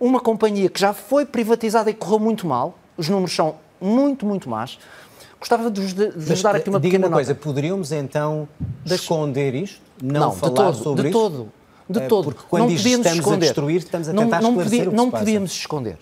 [0.00, 4.48] uma companhia que já foi privatizada e correu muito mal, os números são muito, muito
[4.48, 4.78] más.
[5.38, 8.48] Gostava de vos, dar aqui uma diga pequena uma coisa, poderíamos então
[8.84, 9.80] esconder isto?
[10.02, 11.18] Não, não falar de todo, sobre de isto?
[11.18, 11.52] todo,
[11.88, 12.24] de é, todo.
[12.24, 13.36] Porque quando não diz podíamos estamos esconder.
[13.36, 15.24] a destruir, estamos a não, tentar não, esclarecer não se passa.
[15.24, 15.98] podíamos esconder.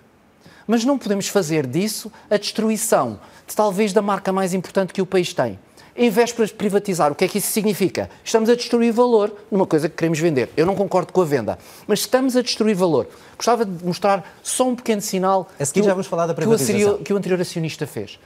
[0.67, 5.07] Mas não podemos fazer disso a destruição de talvez da marca mais importante que o
[5.07, 5.59] país tem
[5.97, 7.11] em vésperas de privatizar.
[7.11, 8.11] O que é que isso significa?
[8.23, 10.51] Estamos a destruir valor numa coisa que queremos vender.
[10.57, 13.09] Eu não concordo com a venda, mas estamos a destruir valor.
[13.37, 16.77] Gostava de mostrar só um pequeno sinal a que, já vamos falar da privatização.
[16.77, 18.19] Que, o, que o anterior acionista fez.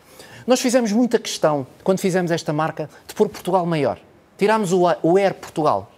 [0.47, 3.99] Nós fizemos muita questão, quando fizemos esta marca, de pôr Portugal maior.
[4.39, 5.93] Tirámos o, o Air Portugal.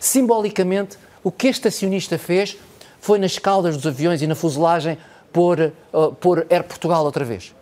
[0.00, 2.56] Simbolicamente, o que este acionista fez
[3.00, 4.98] foi nas caudas dos aviões e na fuselagem
[5.32, 7.54] pôr, uh, pôr Air Portugal outra vez.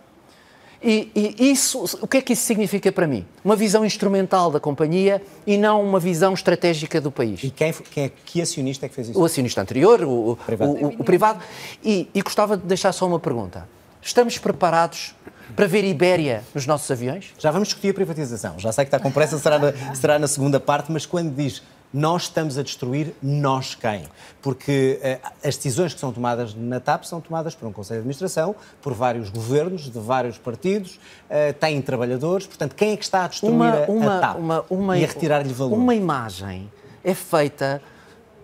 [0.82, 3.24] E, e, isso, o que é que isso significa para mim?
[3.44, 7.44] Uma visão instrumental da companhia e não uma visão estratégica do país.
[7.44, 9.20] E quem, quem é, que acionista é que fez isso?
[9.20, 10.72] O acionista anterior, o, o privado.
[10.72, 11.40] O, o, privado.
[11.84, 13.68] E, e gostava de deixar só uma pergunta.
[14.00, 15.14] Estamos preparados
[15.54, 17.32] para ver Ibéria nos nossos aviões?
[17.38, 18.58] Já vamos discutir a privatização.
[18.58, 21.62] Já sei que está com pressa, será na, será na segunda parte, mas quando diz
[21.92, 24.04] nós estamos a destruir nós quem?
[24.40, 28.00] Porque uh, as decisões que são tomadas na TAP são tomadas por um Conselho de
[28.00, 33.24] Administração, por vários governos, de vários partidos, uh, têm trabalhadores, portanto, quem é que está
[33.24, 35.76] a destruir uma, a, uma, a TAP uma, uma, e a retirar-lhe valor?
[35.76, 36.70] Uma imagem
[37.04, 37.82] é feita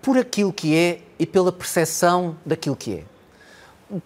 [0.03, 3.05] por aquilo que é e pela percepção daquilo que é.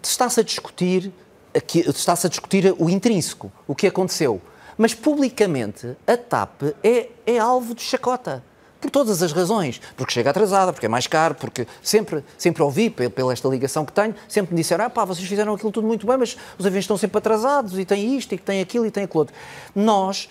[0.01, 1.11] Está-se a discutir
[1.55, 4.41] está-se a discutir o intrínseco, o que aconteceu.
[4.77, 8.43] Mas publicamente a TAP é, é alvo de chacota
[8.83, 12.89] por todas as razões, porque chega atrasada, porque é mais caro, porque sempre, sempre ouvi,
[12.89, 16.05] pela esta ligação que tenho, sempre me disseram, ah pá, vocês fizeram aquilo tudo muito
[16.05, 19.05] bem, mas os aviões estão sempre atrasados, e tem isto, e tem aquilo, e tem
[19.05, 19.33] aquilo outro.
[19.73, 20.29] Nós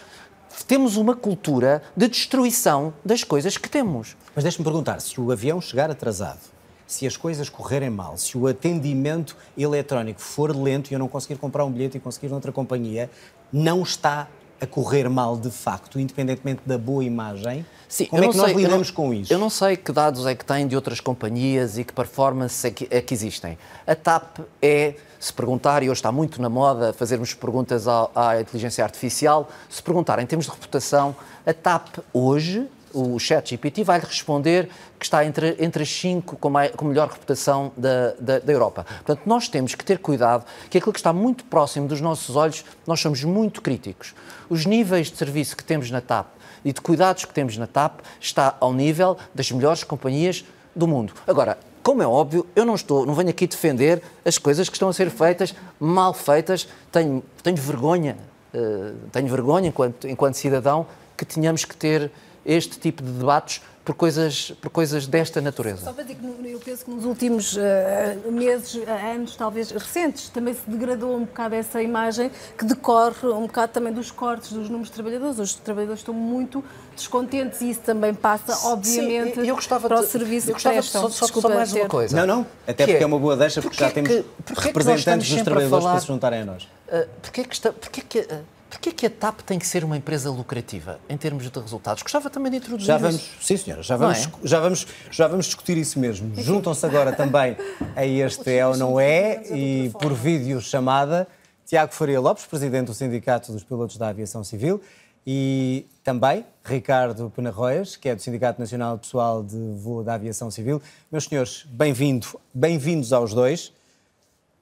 [0.67, 4.15] temos uma cultura de destruição das coisas que temos.
[4.35, 6.41] Mas deixe-me perguntar, se o avião chegar atrasado,
[6.87, 11.37] se as coisas correrem mal, se o atendimento eletrónico for lento e eu não conseguir
[11.37, 13.11] comprar um bilhete e conseguir noutra companhia,
[13.51, 14.29] não está
[14.63, 17.67] a correr mal de facto, independentemente da boa imagem?
[17.89, 19.33] Sim, Como é que nós sei, lidamos não, com isso?
[19.33, 22.71] Eu não sei que dados é que têm de outras companhias e que performance é
[22.71, 23.59] que, é que existem.
[23.85, 28.41] A TAP é, se perguntar, e hoje está muito na moda fazermos perguntas à, à
[28.41, 34.69] inteligência artificial, se perguntar em termos de reputação, a TAP hoje o ChatGPT vai-lhe responder
[34.99, 38.87] que está entre, entre as cinco com, mais, com melhor reputação da, da, da, Europa.
[39.05, 42.65] Portanto, nós temos que ter cuidado que aquilo que está muito próximo dos nossos olhos,
[42.87, 44.15] nós somos muito críticos.
[44.49, 46.27] Os níveis de serviço que temos na TAP
[46.65, 51.13] e de cuidados que temos na TAP está ao nível das melhores companhias do mundo.
[51.27, 54.89] Agora, como é óbvio, eu não estou, não venho aqui defender as coisas que estão
[54.89, 56.69] a ser feitas, mal feitas.
[56.93, 58.17] Tenho, tenho vergonha,
[58.55, 62.11] uh, tenho vergonha enquanto, enquanto cidadão que tenhamos que ter
[62.45, 65.85] este tipo de debates por coisas, por coisas desta natureza.
[65.85, 70.29] Só para dizer que eu penso que nos últimos uh, meses, uh, anos, talvez recentes,
[70.29, 74.69] também se degradou um bocado essa imagem que decorre um bocado também dos cortes dos
[74.69, 75.39] números de trabalhadores.
[75.39, 80.05] Os trabalhadores estão muito descontentes e isso também passa, obviamente, Sim, eu gostava para o
[80.05, 81.03] de, serviço eu gostava que prestam.
[81.03, 82.17] Só, só, Desculpa, só mais uma coisa.
[82.17, 84.25] Não, não, até porque é, é uma boa deixa, porque, já temos que,
[84.59, 86.63] representantes dos trabalhadores falar, para se juntarem a nós.
[86.63, 88.29] Uh, porquê que, está, porquê que
[88.73, 92.03] Porquê que a TAP tem que ser uma empresa lucrativa em termos de resultados?
[92.03, 93.31] Gostava também de introduzir já vamos, isso.
[93.43, 94.31] Sim, senhora, já vamos, é?
[94.45, 96.33] já, vamos, já vamos discutir isso mesmo.
[96.41, 97.55] Juntam-se agora também
[97.95, 101.29] a este É ou Não É e por vídeo chamada
[101.67, 104.81] Tiago Faria Lopes, presidente do Sindicato dos Pilotos da Aviação Civil
[105.27, 110.81] e também Ricardo Penarroias, que é do Sindicato Nacional Pessoal de Voo da Aviação Civil.
[111.11, 113.71] Meus senhores, bem-vindo, bem-vindos aos dois.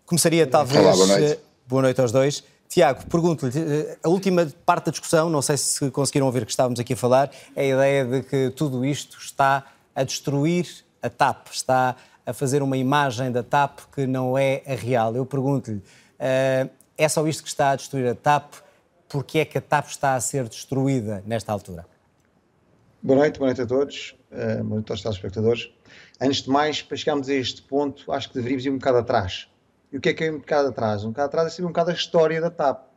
[0.05, 0.85] Começaria talvez...
[0.85, 1.41] Olá, boa noite.
[1.69, 2.43] Boa noite aos dois.
[2.71, 6.79] Tiago, pergunto-lhe, eh, a última parte da discussão, não sei se conseguiram ouvir que estávamos
[6.79, 10.69] aqui a falar, é a ideia de que tudo isto está a destruir
[11.03, 15.17] a TAP, está a fazer uma imagem da TAP que não é a real.
[15.17, 15.83] Eu pergunto-lhe,
[16.17, 18.55] eh, é só isto que está a destruir a TAP?
[19.09, 21.85] Porque é que a TAP está a ser destruída nesta altura?
[23.03, 25.73] Boa noite, boa noite a todos, eh, boa noite aos telespectadores.
[26.21, 29.51] Antes de mais, para chegarmos a este ponto, acho que deveríamos ir um bocado atrás
[29.93, 31.05] e o que é que é um bocado atrás?
[31.05, 32.91] Um bocado atrás é saber um bocado a história da TAP,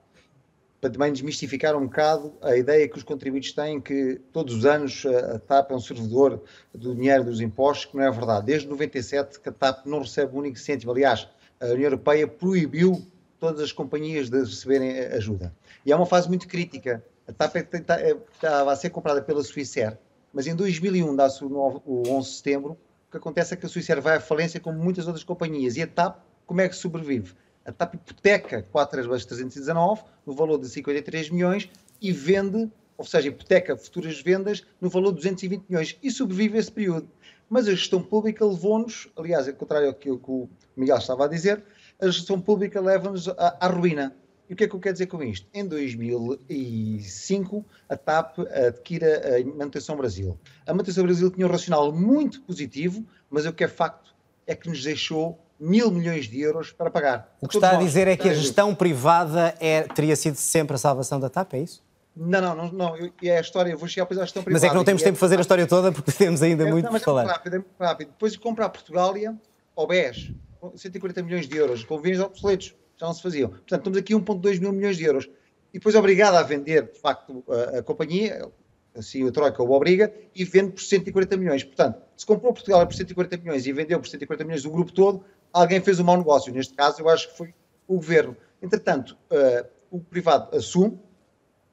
[0.79, 5.05] para também desmistificar um bocado a ideia que os contribuintes têm que todos os anos
[5.05, 8.45] a TAP é um servidor do dinheiro dos impostos, que não é verdade.
[8.47, 10.91] Desde 97 que a TAP não recebe um único cêntimo.
[10.91, 11.27] Aliás,
[11.59, 13.01] a União Europeia proibiu
[13.39, 15.53] todas as companhias de receberem ajuda.
[15.85, 17.03] E é uma fase muito crítica.
[17.25, 19.97] A TAP é é, estava a ser comprada pela Swissair,
[20.33, 22.71] mas em 2001, dá-se o 11 de setembro,
[23.07, 25.81] o que acontece é que a Swissair vai à falência como muitas outras companhias e
[25.81, 27.33] a TAP como é que sobrevive?
[27.65, 31.69] A TAP hipoteca 4 Airbus 319 no valor de 53 milhões
[32.01, 36.71] e vende, ou seja, hipoteca futuras vendas no valor de 220 milhões e sobrevive esse
[36.71, 37.09] período.
[37.49, 41.63] Mas a gestão pública levou-nos, aliás, ao contrário daquilo que o Miguel estava a dizer,
[42.01, 44.15] a gestão pública leva-nos à, à ruína.
[44.49, 45.47] E o que é que eu quero dizer com isto?
[45.53, 50.37] Em 2005, a TAP adquire a Manutenção Brasil.
[50.65, 54.13] A Manutenção Brasil tinha um racional muito positivo, mas o que é facto
[54.45, 57.35] é que nos deixou mil milhões de euros para pagar.
[57.41, 60.77] O que está a dizer é que a gestão privada é, teria sido sempre a
[60.77, 61.83] salvação da TAP, é isso?
[62.15, 62.97] Não, não, não, não.
[62.97, 64.61] Eu, é a história, eu vou chegar depois à gestão privada.
[64.61, 66.71] Mas é que não temos tempo de fazer a história toda porque temos ainda é,
[66.71, 67.21] muito para falar.
[67.21, 68.07] É muito rápido, é muito rápido.
[68.09, 69.35] Depois de comprar a Portugália,
[69.75, 70.31] ao BES,
[70.75, 73.49] 140 milhões de euros, com vinhos obsoletos, já não se faziam.
[73.49, 75.29] Portanto, estamos aqui 1,2 mil milhões de euros.
[75.73, 78.47] E depois obrigado a vender, de facto, a, a companhia,
[78.95, 81.63] assim a Troika o obriga, e vende por 140 milhões.
[81.63, 85.25] Portanto, se comprou Portugal por 140 milhões e vendeu por 140 milhões do grupo todo,
[85.53, 86.51] alguém fez um mau negócio.
[86.51, 87.53] Neste caso, eu acho que foi
[87.87, 88.35] o governo.
[88.61, 90.99] Entretanto, uh, o privado assume,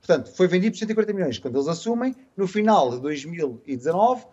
[0.01, 1.38] portanto, foi vendido por 140 milhões.
[1.38, 4.27] Quando eles assumem, no final de 2019,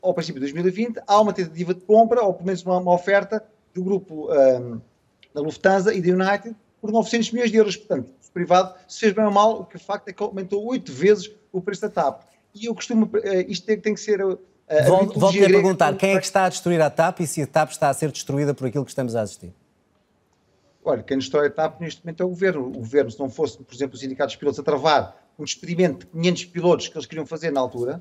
[0.00, 3.44] ao princípio de 2020, há uma tentativa de compra, ou pelo menos uma, uma oferta,
[3.74, 4.80] do grupo um, ehm,
[5.34, 7.76] da Lufthansa e da United por 900 milhões de euros.
[7.76, 10.64] Portanto, o privado se fez bem ou mal, o que de facto é que aumentou
[10.66, 12.22] oito vezes o preço da TAP.
[12.54, 13.10] E eu costumo, uh,
[13.48, 14.20] isto tem, tem que ser
[14.86, 17.46] Volto, volto a perguntar, quem é que está a destruir a TAP e se a
[17.46, 19.54] TAP está a ser destruída por aquilo que estamos a assistir?
[20.84, 22.66] Olha, quem destrói a TAP neste momento é o Governo.
[22.66, 26.06] O Governo, se não fosse, por exemplo, os sindicatos de pilotos a travar um experimento
[26.06, 27.98] de 500 pilotos que eles queriam fazer na altura,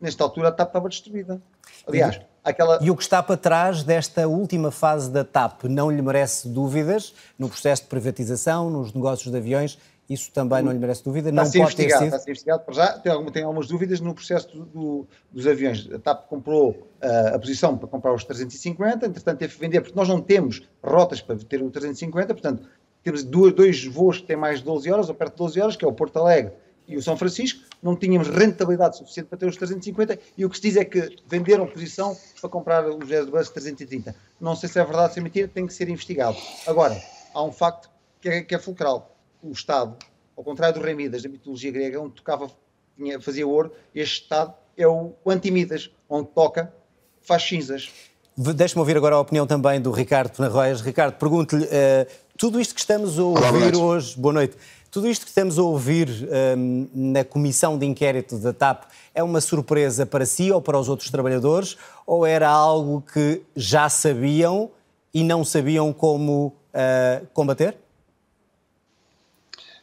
[0.00, 1.42] nesta altura a TAP estava destruída.
[1.86, 2.78] Aliás, e, aquela...
[2.82, 7.14] E o que está para trás desta última fase da TAP não lhe merece dúvidas
[7.38, 9.78] no processo de privatização, nos negócios de aviões
[10.10, 11.30] isso também não lhe merece dúvida.
[11.30, 12.04] Não pode ter sido.
[12.04, 12.98] Está a ser investigado para já.
[12.98, 15.88] Tem, alguma, tem algumas dúvidas no processo do, do, dos aviões.
[15.94, 19.96] A TAP comprou uh, a posição para comprar os 350, entretanto teve que vender, porque
[19.96, 22.68] nós não temos rotas para ter o 350, portanto
[23.04, 25.76] temos dois, dois voos que têm mais de 12 horas, ou perto de 12 horas,
[25.76, 26.52] que é o Porto Alegre
[26.88, 30.56] e o São Francisco, não tínhamos rentabilidade suficiente para ter os 350 e o que
[30.56, 34.12] se diz é que venderam posição para comprar os Airbus 330.
[34.40, 36.36] Não sei se é verdade ou se é mentira, tem que ser investigado.
[36.66, 37.00] Agora,
[37.32, 37.88] há um facto
[38.20, 39.09] que é, que é fulcral
[39.42, 39.96] o Estado,
[40.36, 42.50] ao contrário do rei Midas, da mitologia grega, onde tocava,
[42.96, 46.72] tinha, fazia ouro, este Estado é o anti-Midas, onde toca,
[47.20, 47.90] faz cinzas.
[48.36, 50.80] Deixe-me ouvir agora a opinião também do Ricardo Penarroias.
[50.80, 52.06] Ricardo, pergunto-lhe, uh,
[52.38, 54.56] tudo isto que estamos a ouvir Olá, hoje, boa noite,
[54.90, 56.08] tudo isto que estamos a ouvir
[56.56, 60.88] um, na comissão de inquérito da TAP é uma surpresa para si ou para os
[60.88, 64.70] outros trabalhadores ou era algo que já sabiam
[65.12, 67.76] e não sabiam como uh, combater?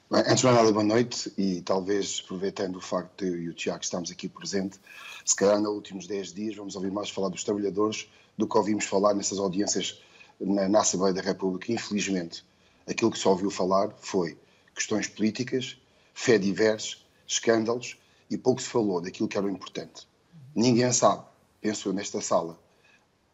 [0.09, 3.53] Antes de mais nada, boa noite e talvez aproveitando o facto de eu e o
[3.53, 4.79] Tiago estamos aqui presente,
[5.25, 8.85] se calhar nos últimos 10 dias vamos ouvir mais falar dos trabalhadores do que ouvimos
[8.85, 10.01] falar nessas audiências
[10.39, 11.73] na, na Assembleia da República.
[11.73, 12.45] Infelizmente,
[12.87, 14.37] aquilo que se ouviu falar foi
[14.73, 15.77] questões políticas,
[16.13, 17.97] fé diversas, escândalos
[18.29, 20.07] e pouco se falou daquilo que era o importante.
[20.55, 21.25] Ninguém sabe,
[21.59, 22.57] penso eu nesta sala,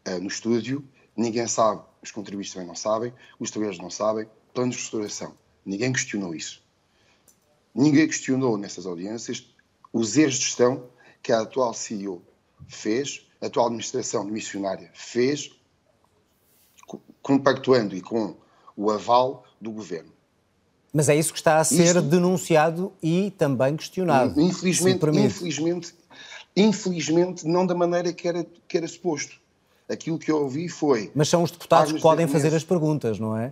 [0.08, 0.84] uh, no estúdio,
[1.16, 5.43] ninguém sabe, os contribuintes também não sabem, os trabalhadores não sabem, plano de restauração.
[5.66, 6.62] Ninguém questionou isso.
[7.74, 9.46] Ninguém questionou nessas audiências
[9.92, 10.86] os erros de gestão
[11.22, 12.22] que a atual CEO
[12.68, 15.52] fez, a atual administração missionária fez,
[17.22, 18.36] compactuando e com
[18.76, 20.12] o aval do governo.
[20.94, 24.40] Mas é isso que está a ser Isto, denunciado e também questionado.
[24.40, 25.96] Infelizmente, infelizmente,
[26.56, 29.42] infelizmente, não da maneira que era, que era suposto.
[29.90, 31.12] Aquilo que eu ouvi foi.
[31.16, 33.52] Mas são os deputados que podem fazer as perguntas, não é?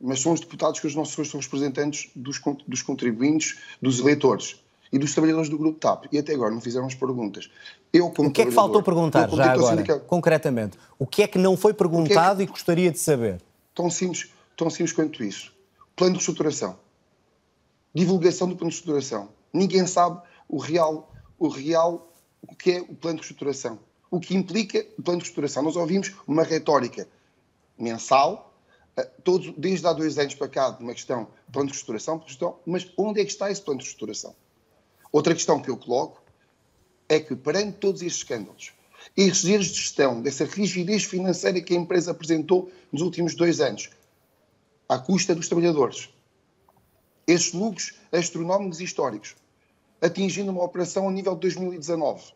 [0.00, 4.60] Mas são os deputados que os nossos são representantes dos, dos contribuintes, dos eleitores
[4.92, 6.06] e dos trabalhadores do Grupo TAP.
[6.12, 7.50] E até agora não fizeram as perguntas.
[7.92, 10.00] Eu, como o que é que faltou perguntar, já agora, sindical...
[10.00, 10.78] concretamente?
[10.98, 12.50] O que é que não foi perguntado é que...
[12.50, 13.40] e gostaria de saber?
[13.74, 15.52] Tão simples, tão simples quanto isso.
[15.94, 16.78] Plano de reestruturação.
[17.94, 19.28] Divulgação do plano de reestruturação.
[19.52, 23.78] Ninguém sabe o real, o real, o que é o plano de reestruturação.
[24.10, 25.62] O que implica o plano de reestruturação.
[25.62, 27.08] Nós ouvimos uma retórica
[27.78, 28.54] mensal,
[29.22, 32.22] todos, desde há dois anos para cá, de uma questão plano de reestruturação,
[32.64, 34.34] mas onde é que está esse plano de reestruturação?
[35.12, 36.22] Outra questão que eu coloco
[37.08, 38.72] é que, perante todos estes escândalos,
[39.16, 43.90] estes erros de gestão, dessa rigidez financeira que a empresa apresentou nos últimos dois anos,
[44.88, 46.08] à custa dos trabalhadores,
[47.26, 49.36] esses lucros astronómicos históricos,
[50.00, 52.32] atingindo uma operação a nível de 2019.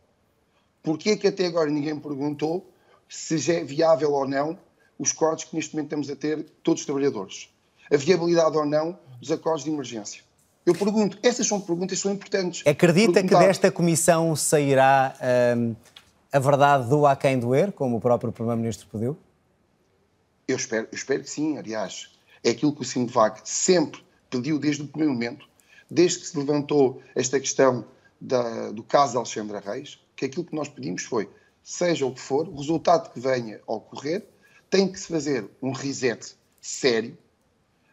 [0.83, 2.67] Porquê que até agora ninguém perguntou
[3.09, 4.59] se já é viável ou não
[5.01, 7.49] os cortes que neste momento estamos a ter todos os trabalhadores?
[7.91, 10.23] A viabilidade ou não dos acordos de emergência?
[10.67, 12.63] Eu pergunto, essas são perguntas que são importantes.
[12.67, 15.17] Acredita que desta comissão sairá
[15.57, 15.75] hum,
[16.31, 19.17] a verdade do a quem doer, como o próprio Primeiro-Ministro pediu?
[20.47, 22.11] Eu espero, eu espero que sim, aliás.
[22.45, 25.49] É aquilo que o Sindivac sempre pediu desde o primeiro momento,
[25.91, 27.87] desde que se levantou esta questão
[28.21, 31.29] da, do caso de Alexandra Reis, que aquilo que nós pedimos foi,
[31.63, 34.27] seja o que for, o resultado que venha a ocorrer,
[34.71, 37.19] tem que se fazer um reset sério.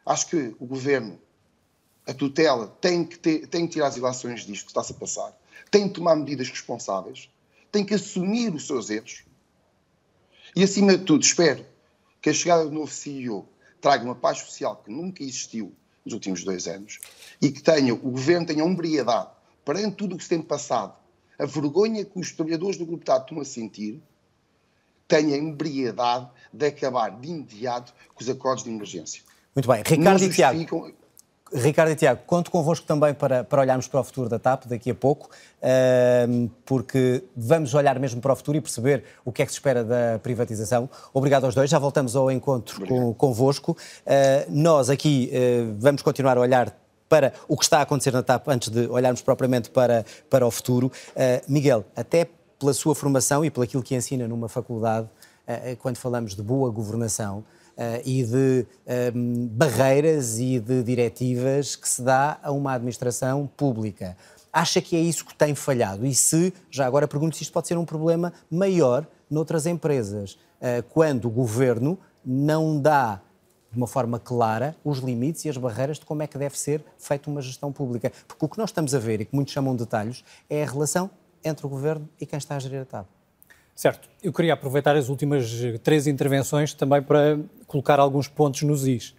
[0.06, 1.20] Acho que o Governo
[2.08, 5.38] a tutela tem que, ter, tem que tirar as ilações disto que está-se a passar,
[5.70, 7.30] tem que tomar medidas responsáveis,
[7.70, 9.26] tem que assumir os seus erros.
[10.56, 11.66] E, acima de tudo, espero
[12.22, 13.46] que a chegada do novo CEO
[13.82, 15.74] traga uma paz social que nunca existiu
[16.06, 17.00] nos últimos dois anos
[17.42, 19.30] e que tenha, o governo tenha umbriedade
[19.66, 20.96] perante tudo o que se tem passado,
[21.38, 24.02] a vergonha que os trabalhadores do Grupo TAD estão a sentir,
[25.08, 29.22] tenha a embriedade de acabar de imediato com os acordos de emergência.
[29.55, 29.82] Muito bem.
[29.86, 30.93] Ricardo e Tiago.
[31.53, 34.91] Ricardo e Tiago, conto convosco também para, para olharmos para o futuro da TAP daqui
[34.91, 39.45] a pouco, uh, porque vamos olhar mesmo para o futuro e perceber o que é
[39.45, 40.89] que se espera da privatização.
[41.14, 43.72] Obrigado aos dois, já voltamos ao encontro com, convosco.
[43.72, 46.76] Uh, nós aqui uh, vamos continuar a olhar
[47.08, 50.51] para o que está a acontecer na TAP antes de olharmos propriamente para, para o
[50.51, 50.91] futuro.
[51.16, 52.28] Uh, Miguel, até
[52.60, 55.08] pela sua formação e pelo aquilo que ensina numa faculdade,
[55.80, 57.45] quando falamos de boa governação,
[57.78, 64.18] uh, e de ehm, barreiras e de diretivas que se dá a uma administração pública.
[64.51, 66.05] Acha que é isso que tem falhado?
[66.05, 70.39] E se, já agora pergunto se isto pode ser um problema maior noutras empresas,
[70.89, 73.22] quando o governo não dá
[73.72, 76.84] de uma forma clara os limites e as barreiras de como é que deve ser
[76.97, 78.12] feita uma gestão pública.
[78.28, 80.66] Porque o que nós estamos a ver, e que muitos chamam de detalhes, é a
[80.66, 81.12] relação
[81.48, 83.08] entre o governo e quem está a gerir a TAP.
[83.76, 84.10] Certo.
[84.24, 85.52] Eu queria aproveitar as últimas
[85.84, 89.14] três intervenções também para colocar alguns pontos nos is.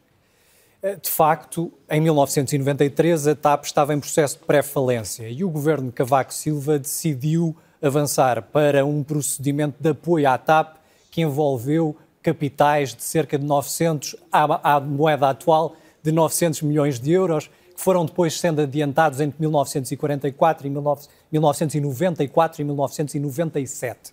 [0.83, 5.87] Eh, de facto, em 1993 a TAP estava em processo de pré-falência e o governo
[5.87, 10.77] de Cavaco Silva decidiu avançar para um procedimento de apoio à TAP
[11.11, 17.13] que envolveu capitais de cerca de 900, à, à moeda atual, de 900 milhões de
[17.13, 20.71] euros, que foram depois sendo adiantados entre 1944 e
[21.31, 24.13] 1994 e 1997.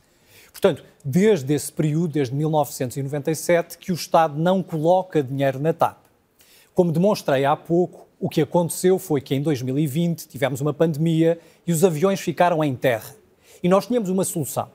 [0.52, 5.98] Portanto, desde esse período, desde 1997, que o Estado não coloca dinheiro na TAP.
[6.76, 11.74] Como demonstrei há pouco, o que aconteceu foi que em 2020 tivemos uma pandemia e
[11.74, 13.16] os aviões ficaram em terra.
[13.64, 14.70] E nós tínhamos uma solução.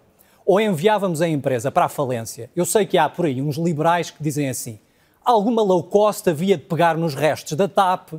[0.44, 2.50] Ou enviávamos a empresa para a falência.
[2.56, 4.80] Eu sei que há por aí uns liberais que dizem assim:
[5.24, 8.14] alguma low cost havia de pegar nos restos da TAP,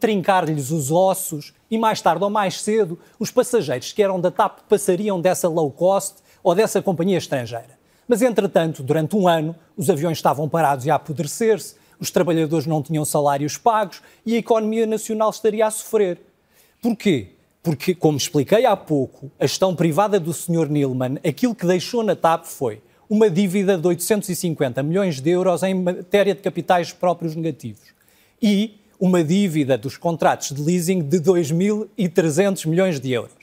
[0.00, 4.60] trincar-lhes os ossos e mais tarde ou mais cedo os passageiros que eram da TAP
[4.68, 7.78] passariam dessa low cost ou dessa companhia estrangeira.
[8.08, 12.82] Mas, entretanto, durante um ano, os aviões estavam parados e a apodrecer-se, os trabalhadores não
[12.82, 16.20] tinham salários pagos e a economia nacional estaria a sofrer.
[16.80, 17.28] Porquê?
[17.62, 20.68] Porque, como expliquei há pouco, a gestão privada do Sr.
[20.68, 25.74] Nilman, aquilo que deixou na TAP foi uma dívida de 850 milhões de euros em
[25.74, 27.92] matéria de capitais próprios negativos
[28.42, 33.34] e uma dívida dos contratos de leasing de 2.300 milhões de euros.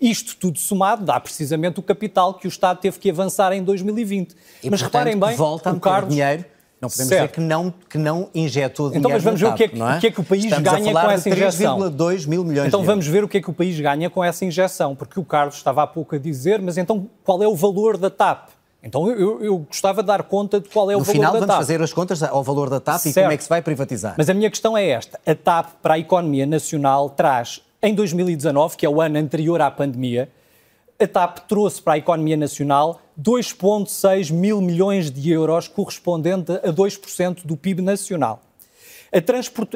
[0.00, 4.32] Isto tudo somado dá precisamente o capital que o Estado teve que avançar em 2020.
[4.62, 6.14] E, mas portanto, reparem bem, volta o Carlos...
[6.14, 6.46] dinheiro
[6.80, 7.20] não podemos Certo.
[7.20, 9.80] dizer que não, que não injetou dinheiro Então, mas vamos ver o que é que,
[9.80, 9.84] é?
[9.84, 11.78] o que, é que o país Estamos ganha com essa injeção.
[11.78, 14.44] 3,2 mil milhões Então vamos ver o que é que o país ganha com essa
[14.46, 17.98] injeção, porque o Carlos estava há pouco a dizer, mas então qual é o valor
[17.98, 18.48] da TAP?
[18.82, 21.38] Então eu, eu- gostava de dar conta de qual é o No valor final da
[21.38, 21.58] vamos TAP.
[21.58, 23.24] fazer as contas ao valor da TAP e Certo.
[23.24, 24.14] como é que se vai privatizar.
[24.18, 28.76] Mas a minha questão é esta: a TAP para a economia nacional traz, em 2019,
[28.76, 30.28] que é o ano anterior à pandemia,
[31.00, 37.44] a TAP trouxe para a economia nacional 2,6 mil milhões de euros, correspondente a 2%
[37.46, 38.40] do PIB nacional.
[39.14, 39.18] A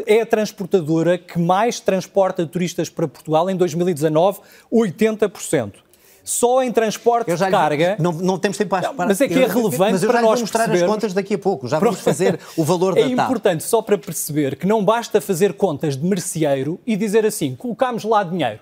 [0.07, 4.41] é a transportadora que mais transporta turistas para Portugal em 2019,
[4.73, 5.75] 80%.
[6.27, 7.97] Só em transporte de carga.
[8.01, 8.93] Não, não temos tempo para.
[8.93, 11.69] para- mas é que é relevante eu para nós mostrar as contas daqui a pouco.
[11.69, 15.53] Já vamos fazer o valor da É importante só para perceber que não basta fazer
[15.55, 18.59] contas de merceeiro e dizer assim, colocámos lá dinheiro.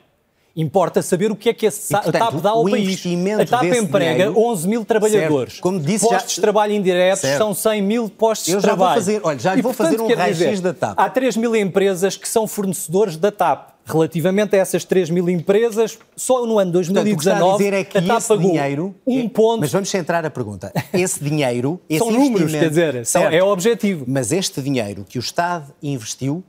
[0.57, 3.03] Importa saber o que é que a, E, portanto, a TAP dá ao país.
[3.41, 5.55] A TAP emprega dinheiro- 11 mil trabalhadores.
[5.55, 5.63] Certo.
[5.63, 7.39] Como disse, já- postos de trabalho indiretos Certo.
[7.39, 8.95] são 100 mil postos de trabalho.
[8.95, 10.95] fazer- olha, já lhe E, vou fazer portanto, um quer raio-x da TAP.
[10.97, 13.74] Há 3 mil empresas que são fornecedores da TAP.
[13.87, 17.59] Relativamente a essas 3 mil empresas, só no ano Portanto, o que está a 2019
[17.59, 18.95] dizer é que a TAP esse pagou dinheiro.
[19.07, 19.61] um ponto.
[19.61, 20.73] Mas vamos centrar a pergunta.
[20.95, 21.79] Esse dinheiro.
[21.89, 23.35] esse São números, quer dizer, Certo.
[23.35, 24.05] é o objetivo.
[24.09, 26.43] Mas este dinheiro que o Estado investiu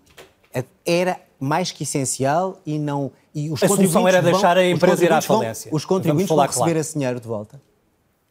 [0.86, 3.11] era mais que essencial e não.
[3.33, 5.71] E os A solução era vão- deixar a empresa ir à contribuintes vão- falência.
[5.73, 6.79] Os contribuintes vão receber claro.
[6.79, 7.61] esse dinheiro de volta.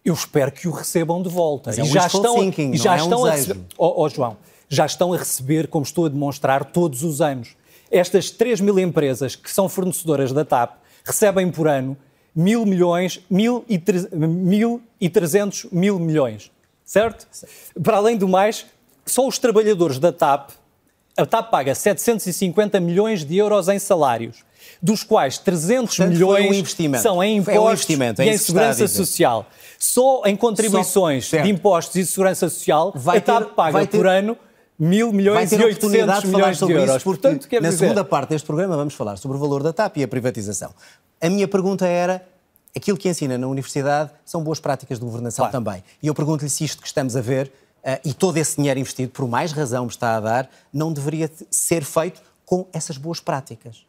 [0.02, 1.70] Eu espero que o recebam de volta.
[1.70, 3.60] Mas é e um já estão, thinking, e já é um estão a receber.
[3.76, 4.36] Ó ó, João,
[4.68, 7.54] já estão a receber, como estou a demonstrar, todos os anos.
[7.96, 11.96] Estas 3 mil empresas que são fornecedoras da TAP recebem por ano
[12.34, 16.50] mil milhões, mil e, tre- mil e trezentos mil milhões.
[16.84, 17.26] Certo?
[17.82, 18.66] Para além do mais,
[19.06, 20.50] só os trabalhadores da TAP,
[21.16, 24.38] a TAP paga 750 milhões de euros em salários,
[24.82, 27.02] dos quais 300 Portanto, um milhões investimento.
[27.02, 27.88] são em um impostos
[28.18, 29.46] é e em segurança social.
[29.78, 31.44] Só em contribuições Só- certo.
[31.44, 34.36] de impostos e segurança social, Vai a TAP ter- paga vai ter- por ano
[34.78, 36.96] mil Vai milhões ter e a oportunidade 800 de falar milhões de sobre euros.
[36.96, 39.98] isso, Portanto, na dizer, segunda parte deste programa vamos falar sobre o valor da TAP
[39.98, 40.74] e a privatização.
[41.20, 42.26] A minha pergunta era,
[42.76, 45.82] aquilo que ensina na universidade são boas práticas de governação também.
[46.02, 47.52] E eu pergunto-lhe se isto que estamos a ver
[47.84, 51.30] eh, e todo esse dinheiro investido, por mais razão me está a dar, não deveria
[51.50, 53.86] ser feito com essas boas práticas.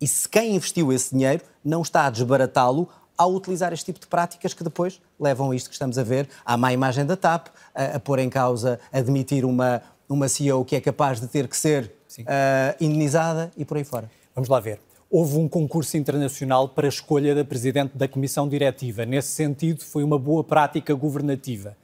[0.00, 4.06] E se quem investiu esse dinheiro não está a desbaratá-lo ao utilizar este tipo de
[4.06, 7.48] práticas que depois levam a isto que estamos a ver, à má imagem da TAP,
[7.74, 11.48] a, a pôr em causa, a demitir uma, uma CEO que é capaz de ter
[11.48, 11.92] que ser
[12.26, 14.10] ah, indenizada e por aí fora.
[14.34, 14.80] Vamos lá ver.
[15.10, 19.06] Houve um concurso internacional para a escolha da Presidente da Comissão Diretiva.
[19.06, 21.76] Nesse sentido, foi uma boa prática governativa.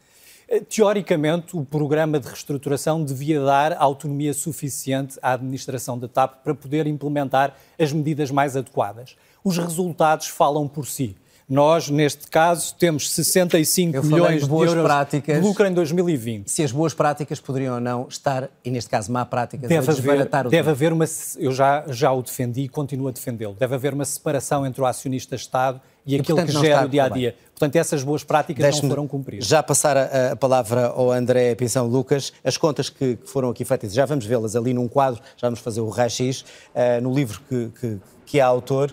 [0.49, 6.55] Eh, Teoricamente, o programa de reestruturação devia dar autonomia suficiente à administração da TAP para
[6.55, 9.17] poder implementar as medidas mais adequadas.
[9.45, 11.17] Os resultados falam por si.
[11.53, 15.37] Nós, neste caso, temos 65 Eu milhões de de, boas euros práticas.
[15.37, 16.51] de lucro em 2020.
[16.51, 19.93] Se as boas práticas poderiam ou não estar, e neste caso má práticas, Deve a
[19.93, 21.05] haver, o deve haver uma.
[21.37, 23.53] Eu já, já o defendi e continuo a defendê-lo.
[23.53, 27.05] Deve haver uma separação entre o acionista-Estado e, E, aquilo portanto, que gera o dia
[27.05, 27.37] a dia.
[27.55, 29.47] Portanto, essas boas práticas não foram cumpridas.
[29.47, 32.33] Já passar a, a palavra ao André Pinção Lucas.
[32.43, 35.61] As contas que, que foram aqui feitas, já vamos vê-las ali num quadro, já vamos
[35.61, 36.45] fazer o raio-x,
[36.75, 38.93] eh, no livro que, que, que é autor.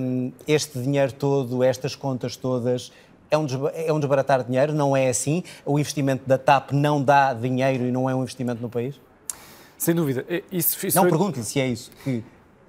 [0.00, 2.92] Um, este dinheiro todo, estas contas todas,
[3.30, 4.72] é um, é um desbaratar dinheiro?
[4.72, 5.42] Não é assim?
[5.66, 8.94] O investimento da TAP não dá dinheiro e não é um investimento no país?
[9.76, 10.24] Sem dúvida.
[10.52, 12.22] Isso, isso não foi- pergunto-lhe se é isso que,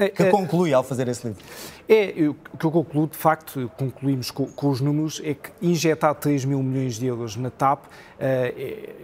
[0.08, 1.44] que é- conclui ao fazer esse livro.
[1.88, 5.50] É, eu- o que eu concluo, de facto, concluímos com, com os números, é que
[5.62, 7.86] injetar 3 mil milhões de euros na TAP
[8.20, 8.54] eh,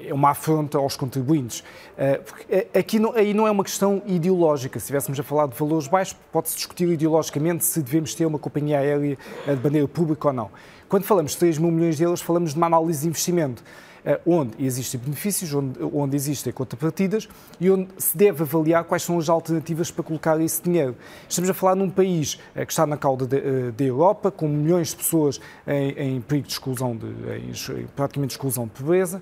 [0.03, 1.63] é, é uma afronta aos contribuintes.
[1.97, 4.79] Eh, porque eh, aqui não, aí não é uma questão ideológica.
[4.79, 8.79] Se estivéssemos a falar de valores baixos, pode-se discutir ideologicamente se devemos ter uma companhia
[8.79, 9.17] aérea
[9.47, 10.49] de bandeira pública ou não.
[10.87, 13.63] Quando falamos de 3 mil milhões de euros, falamos de uma análise de investimento
[14.25, 17.27] onde existem benefícios, onde, onde existem contrapartidas
[17.59, 20.95] e onde se deve avaliar quais são as alternativas para colocar esse dinheiro.
[21.27, 24.47] Estamos a falar num país eh, que está na cauda da eh, da Europa, com
[24.47, 29.21] milhões de pessoas em, em perigo de exclusão, de, em praticamente exclusão de pobreza,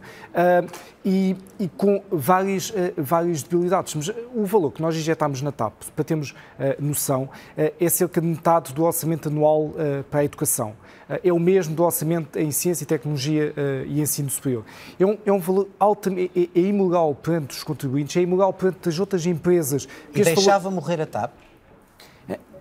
[1.06, 3.94] e, e com várias, eh, várias debilidades.
[3.96, 7.90] Mas eh, o valor que nós injetamos na TAP, para termos eh, noção, eh, é
[7.90, 10.74] cerca de metade do orçamento anual eh, para a educação.
[11.10, 14.64] Eh, É o mesmo do orçamento em ciência e tecnologia eh, e ensino superior.
[15.00, 18.90] É um, é um valor altamente, é, é imoral perante os contribuintes, é imoral perante
[18.90, 19.84] as outras empresas.
[19.84, 21.32] E Este valor- deixava morrer a TAP?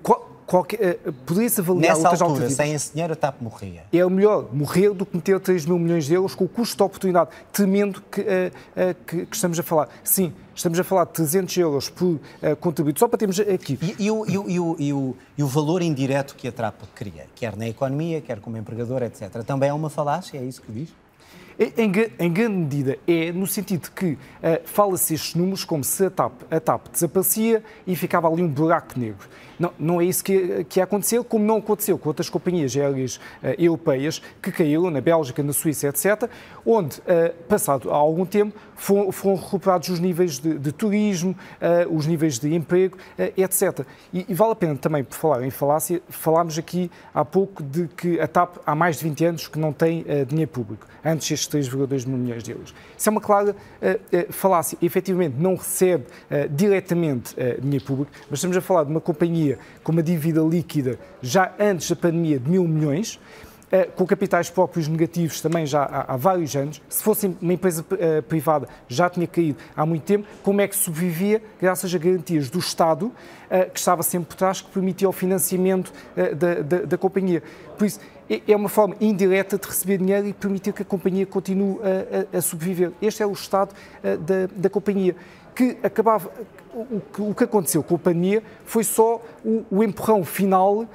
[0.02, 3.84] Qual, qualquer, poderia-se avaliar Nessa outras altura, sem esse dinheiro, a TAP morria.
[3.92, 6.76] É o melhor morrer do que meter 3 mil milhões de euros com o custo
[6.76, 8.24] de oportunidade tremendo que,
[9.06, 9.88] que, que, estamos a falar.
[10.02, 12.20] Sim, estamos a falar de 300 euros por uh,
[12.60, 13.78] contributo, só para termos aqui.
[13.82, 17.26] E, e, o, e, o, e, o, e o valor indireto que a TAP cria,
[17.34, 21.01] quer na economia, quer como empregador, etc., também é uma falácia, é isso que diz?
[21.76, 24.18] Em, em, grande medida é no sentido que uh,
[24.64, 28.98] fala-se estes números como se a TAP, a TAP desaparecia e ficava ali um buraco
[28.98, 29.28] negro.
[29.60, 33.20] Não, não é isso que, que aconteceu, como não aconteceu com outras companhias aéreas uh,
[33.56, 36.28] europeias que caíram na Bélgica, na Suíça, etc.,
[36.66, 41.36] onde, uh, passado algum tempo, foram, foram recuperados os níveis de, de turismo,
[41.88, 42.98] os níveis de emprego,
[43.36, 43.86] etc.
[44.12, 47.86] E, e, vale a pena também, por falar em falácia, falámos aqui há pouco de
[47.86, 51.46] que a TAP há mais de 20 anos que não tem dinheiro público, antes estes
[51.52, 52.74] 3,2 milhões de euros.
[52.96, 53.54] Isso é uma clara
[54.30, 54.78] falácia.
[54.80, 56.04] Efetivamente, não recebe
[56.50, 61.52] diretamente dinheiro público, mas estamos a falar de uma companhia com uma dívida líquida já
[61.58, 63.18] antes da pandemia de mil milhões,
[63.74, 66.82] eh, com capitais próprios negativos também já há, há vários anos.
[66.90, 70.28] Se fosse uma empresa uh, privada, já tinha caído há muito tempo.
[70.42, 71.42] Como é que sobrevivia?
[71.58, 75.90] Graças a garantias do Estado, uh, que estava sempre por trás, que permitia o financiamento
[75.90, 77.42] uh, da, da, da, companhia.
[77.78, 77.98] Por isso,
[78.34, 82.36] é, é uma forma indireta de receber dinheiro e permitir que a companhia continue a,
[82.36, 82.92] a, a sobreviver.
[83.00, 85.14] Este é o estado da, da companhia
[85.54, 86.30] que acabava.
[87.18, 90.88] O que, aconteceu com a pandemia foi só o, o empurrão final uh,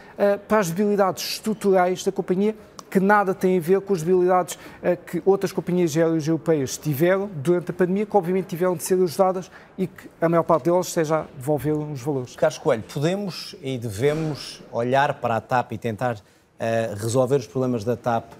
[0.47, 2.55] para as debilidades estruturais da companhia,
[2.89, 7.29] que nada tem a ver com as debilidades uh, que outras companhias aéreas europeias tiveram
[7.35, 10.87] durante a pandemia, que obviamente tiveram de ser ajudadas e que a maior parte delas
[10.87, 12.35] seja devolver os valores.
[12.35, 16.17] Carlos Coelho, podemos e devemos olhar para a TAP e tentar
[16.59, 18.33] uh, resolver os problemas da TAP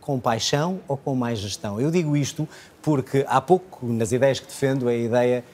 [0.00, 1.80] com paixão ou com mais gestão?
[1.80, 2.48] Eu digo isto
[2.82, 5.44] porque há pouco, nas ideias que defendo, a ideia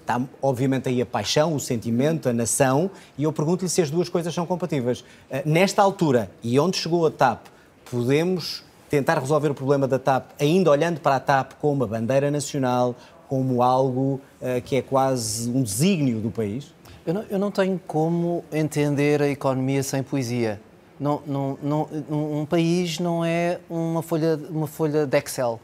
[0.00, 4.08] está obviamente aí a paixão, o sentimento, a nação, e eu pergunto-lhe se as duas
[4.08, 5.04] coisas são compatíveis.
[5.44, 7.46] Nesta altura, e onde chegou a TAP,
[7.90, 12.30] podemos tentar resolver o problema da TAP ainda olhando para a TAP como uma bandeira
[12.30, 12.94] nacional,
[13.28, 16.72] como algo uh, que é quase um desígnio do país?
[17.06, 20.60] Eu não, eu não, tenho como entender a economia sem poesia.
[20.98, 25.60] Não, não, não, um país não é uma folha, uma folha de Excel.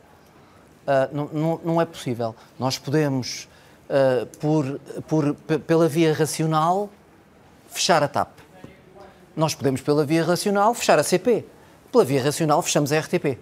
[0.86, 2.32] Uh, não, não, não, é possível.
[2.60, 3.48] Nós podemos,
[3.90, 4.78] uh, por,
[5.08, 6.88] por, pela via racional,
[7.66, 8.38] fechar a TAP.
[9.34, 11.44] Nós podemos, pela via racional, fechar a CP.
[11.90, 13.36] Pela via racional, fechamos a RTP.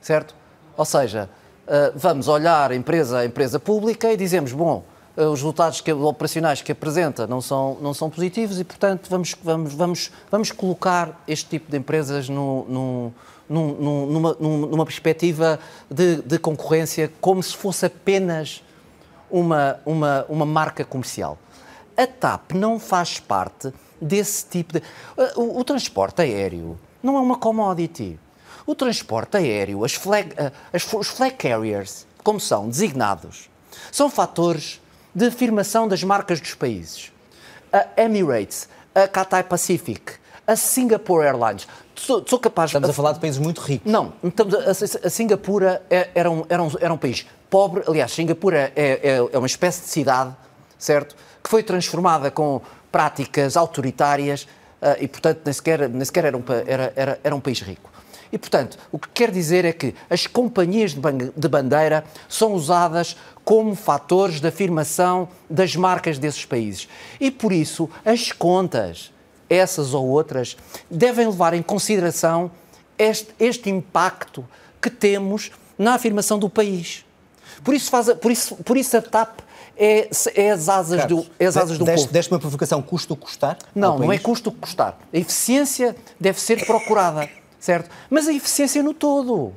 [0.00, 0.34] Certo?
[0.78, 1.28] Ou seja,
[1.66, 4.82] uh, vamos olhar empresa, a empresa pública e dizemos, bom,
[5.16, 9.74] os resultados que, operacionais que apresenta não são, não são positivos e, portanto, vamos, vamos,
[9.74, 13.14] vamos, vamos colocar este tipo de empresas no, no
[13.48, 15.60] num, numa, numa, perspectiva
[15.90, 18.62] de, de, concorrência como se fosse apenas
[19.30, 21.38] uma, uma, uma marca comercial.
[21.96, 24.82] A TAP não faz parte desse tipo de.
[25.36, 28.18] O, o transporte aéreo não é uma commodity.
[28.66, 30.32] O transporte aéreo, as flag,
[30.72, 33.50] as, os flag carriers, como são designados,
[33.92, 34.80] são fatores
[35.14, 37.12] de afirmação das marcas dos países.
[37.72, 40.14] A Emirates, a Cathay Pacific,
[40.46, 42.70] a Singapore Airlines, sou, sou capaz...
[42.70, 43.90] Estamos a falar de países muito ricos.
[43.90, 47.82] Não, estamos a, a, Singapura é, era, um, era, um, era um país pobre.
[47.86, 50.34] Aliás, Singapura é, é, é uma espécie de cidade,
[50.78, 51.16] certo?
[51.42, 52.60] Que foi transformada com
[52.90, 54.42] práticas autoritárias
[54.82, 57.93] uh, e, portanto, nem sequer, nem sequer era, um, era, era, era um país rico.
[58.32, 63.74] E, portanto, o que quer dizer é que as companhias de bandeira são usadas como
[63.74, 66.88] fatores de afirmação das marcas desses países.
[67.20, 69.12] E, por isso, as contas
[69.48, 70.56] essas ou outras,
[70.90, 72.50] devem levar em consideração
[72.98, 74.46] este, este impacto
[74.80, 77.04] que temos na afirmação do país.
[77.62, 79.40] Por isso, faz, por isso, por isso a TAP
[79.76, 82.12] é, é as asas Carlos, do, é as asas do deste, povo.
[82.12, 83.58] Deste uma provocação custo-custar?
[83.74, 84.96] Não, não é custo-custar.
[85.12, 87.28] A eficiência deve ser procurada,
[87.64, 87.90] certo?
[88.10, 89.52] Mas a eficiência no todo.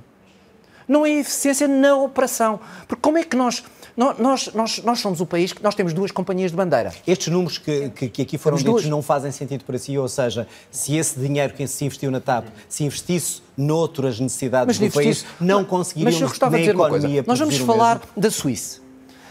[0.88, 2.60] Não é a eficiência na operação.
[2.88, 3.62] Porque como é que nós
[3.97, 6.93] nós, nós, nós somos o país que nós temos duas companhias de bandeira.
[7.05, 8.91] Estes números que, que, que aqui foram temos ditos duas.
[8.91, 12.45] não fazem sentido para si, ou seja, se esse dinheiro que se investiu na TAP
[12.70, 16.76] se investisse noutras necessidades mas do país, não conseguiriam mas eu gostava na de dizer
[16.76, 18.82] economia Nós vamos falar da Suíça.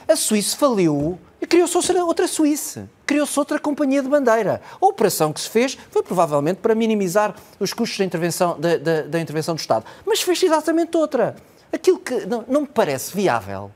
[0.09, 2.89] A Suíça faliu e criou-se outra Suíça.
[3.05, 4.61] Criou-se outra companhia de bandeira.
[4.80, 9.03] A operação que se fez foi provavelmente para minimizar os custos da intervenção, da, da,
[9.03, 9.84] da intervenção do Estado.
[10.05, 11.37] Mas fez exatamente outra.
[11.72, 13.70] Aquilo que não, não me parece viável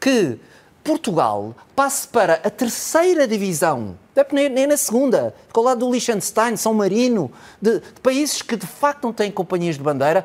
[0.00, 0.38] que
[0.84, 3.98] Portugal passe para a terceira divisão,
[4.32, 7.30] nem na segunda, ao lado do Liechtenstein, São Marino,
[7.60, 10.24] de, de, países que de facto não têm companhias de bandeira,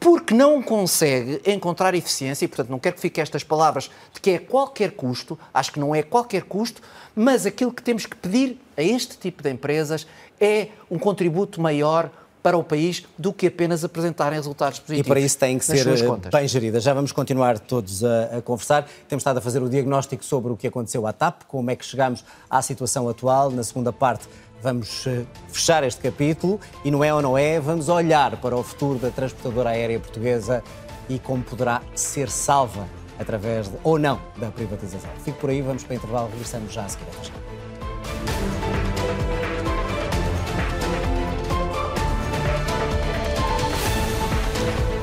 [0.00, 4.30] porque não consegue encontrar eficiência, e portanto não quero que fiquem estas palavras de que
[4.30, 6.80] é qualquer custo, acho que não é qualquer custo,
[7.14, 10.06] mas aquilo que temos que pedir a este tipo de empresas
[10.40, 12.10] é um contributo maior
[12.42, 15.06] para o país do que apenas apresentarem resultados positivos.
[15.06, 16.82] E para isso têm que ser eh, bem geridas.
[16.82, 18.88] Já vamos continuar todos a, a, conversar.
[19.06, 21.84] Temos estado a fazer o diagnóstico sobre o que aconteceu à TAP, como é que
[21.84, 23.50] chegamos à situação atual.
[23.50, 24.26] Na segunda parte
[24.62, 28.62] vamos eh, fechar este capítulo e não é ou não é, vamos olhar para o
[28.62, 30.62] futuro da transportadora aérea portuguesa
[31.08, 32.86] e como poderá ser salva
[33.18, 35.10] através de, ou não da privatização.
[35.24, 37.06] Fico por aí, vamos para o intervalo, regressamos já a seguir.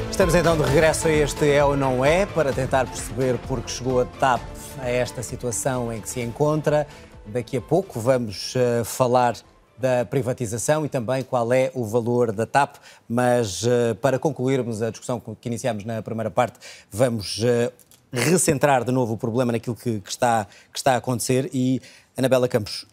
[0.10, 4.02] Estamos então de regresso a este É ou Não É para tentar perceber porque chegou
[4.02, 4.42] a TAP
[4.80, 6.88] a esta situação em que se encontra.
[7.30, 9.36] Daqui a pouco vamos uh, falar
[9.78, 14.90] da privatização e também qual é o valor da TAP, mas uh, para concluirmos a
[14.90, 16.58] discussão que iniciamos na primeira parte,
[16.90, 17.72] vamos uh,
[18.14, 21.50] recentrar de novo o problema naquilo que, que, está, que está a acontecer.
[21.54, 21.82] E,
[22.16, 22.86] Anabela Campos,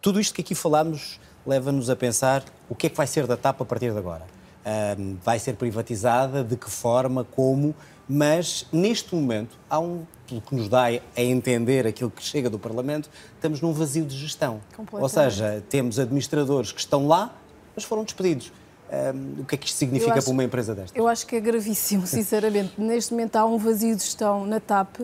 [0.00, 3.36] tudo isto que aqui falamos leva-nos a pensar o que é que vai ser da
[3.36, 4.24] TAP a partir de agora.
[5.24, 7.74] Vai ser privatizada, de que forma, como,
[8.08, 12.58] mas neste momento há um, pelo que nos dá a entender aquilo que chega do
[12.58, 14.60] Parlamento, estamos num vazio de gestão.
[14.92, 17.34] Ou seja, temos administradores que estão lá,
[17.74, 18.52] mas foram despedidos.
[18.90, 20.98] Um, o que é que isto significa acho, para uma empresa desta?
[20.98, 22.72] Eu acho que é gravíssimo, sinceramente.
[22.78, 25.00] Neste momento há um vazio de gestão na TAP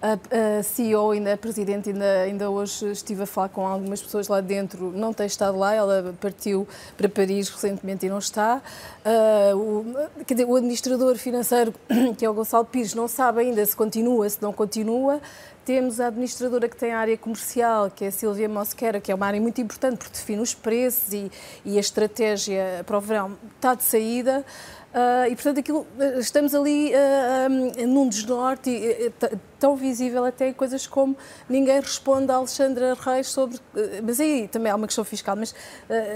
[0.00, 4.28] a, a CEO, ainda a Presidente, ainda, ainda hoje estive a falar com algumas pessoas
[4.28, 8.62] lá dentro, não tem estado lá, ela partiu para Paris recentemente e não está.
[9.04, 11.74] Uh, o, dizer, o administrador financeiro,
[12.16, 15.20] que é o Gonçalo Pires, não sabe ainda se continua, se não continua.
[15.64, 19.14] Temos a administradora que tem a área comercial, que é a Silvia Mosquera, que é
[19.14, 21.30] uma área muito importante porque define os preços e,
[21.62, 24.46] e a estratégia para o verão está de saída.
[24.88, 25.86] Uh, e, portanto, aquilo,
[26.16, 29.12] estamos ali uh, um, num desnorte, e,
[29.58, 31.14] tão visível até em coisas como
[31.46, 33.56] ninguém responde a Alexandra Reis sobre.
[33.56, 35.54] Uh, mas aí também há uma questão fiscal, mas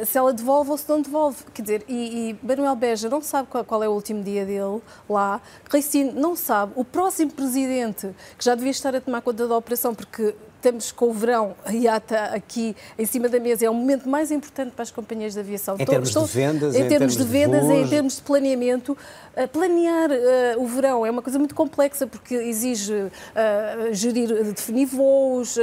[0.06, 1.44] se ela devolve ou se não devolve.
[1.52, 4.80] Quer dizer, e, e Manuel Beja não sabe qual, qual, é o último dia dele
[5.08, 9.56] lá, Reicino não sabe, o próximo presidente, que já devia estar a tomar conta da
[9.56, 14.08] operação, porque estamos com o verão e aqui em cima da mesa, é o momento
[14.08, 15.74] mais importante para as companhias de aviação.
[15.76, 18.22] Em termos Estou, de vendas, em, em termos, termos de vendas, de em termos de
[18.22, 18.96] planeamento.
[19.34, 23.10] Uh, planear uh, o verão é uma coisa muito complexa porque exige uh,
[23.92, 25.56] gerir, definir voos,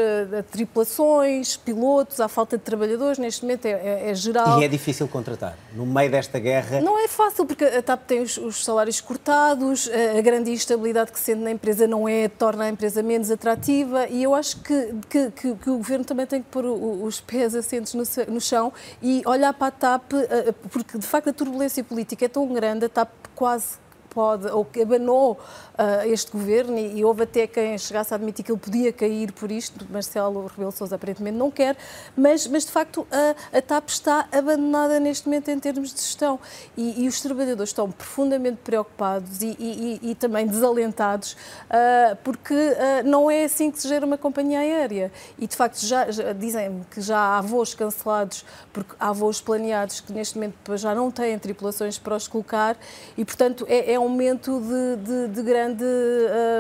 [0.52, 4.60] tripulações, pilotos, há falta de trabalhadores, neste momento é, é, é, geral.
[4.60, 5.56] E é difícil contratar.
[5.74, 6.82] No meio desta guerra.
[6.82, 11.20] Não é fácil porque a TAP tem os, os salários cortados, a grande instabilidade que
[11.20, 15.32] sente na empresa não é, torna a empresa menos atrativa e eu acho que que,
[15.32, 18.72] que, que, o governo também tem que pôr os pés assentes no, no chão
[19.02, 22.86] e olhar para a TAP, eh, porque de facto a turbulência política é tão grande,
[22.86, 23.78] a TAP quase
[24.10, 28.43] pode, ou que abanou uh, este governo, e, e, houve até quem chegasse a admitir
[28.43, 31.78] que ele podia cair por isto, Marcelo Rebelo Sousa aparentemente não quer,
[32.16, 36.39] mas, mas de facto a, a TAP está abandonada neste momento em termos de gestão.
[36.78, 43.30] E, e os trabalhadores estão profundamente preocupados e, e, também desalentados uh, porque uh, não
[43.30, 45.12] é assim que se gera uma companhia aérea.
[45.38, 49.99] E de facto já, já dizem que já há voos cancelados porque há voos planeados
[49.99, 52.78] que neste momento já não têm tripulações para os colocar
[53.18, 55.84] e portanto é, é um momento de, de, de grande,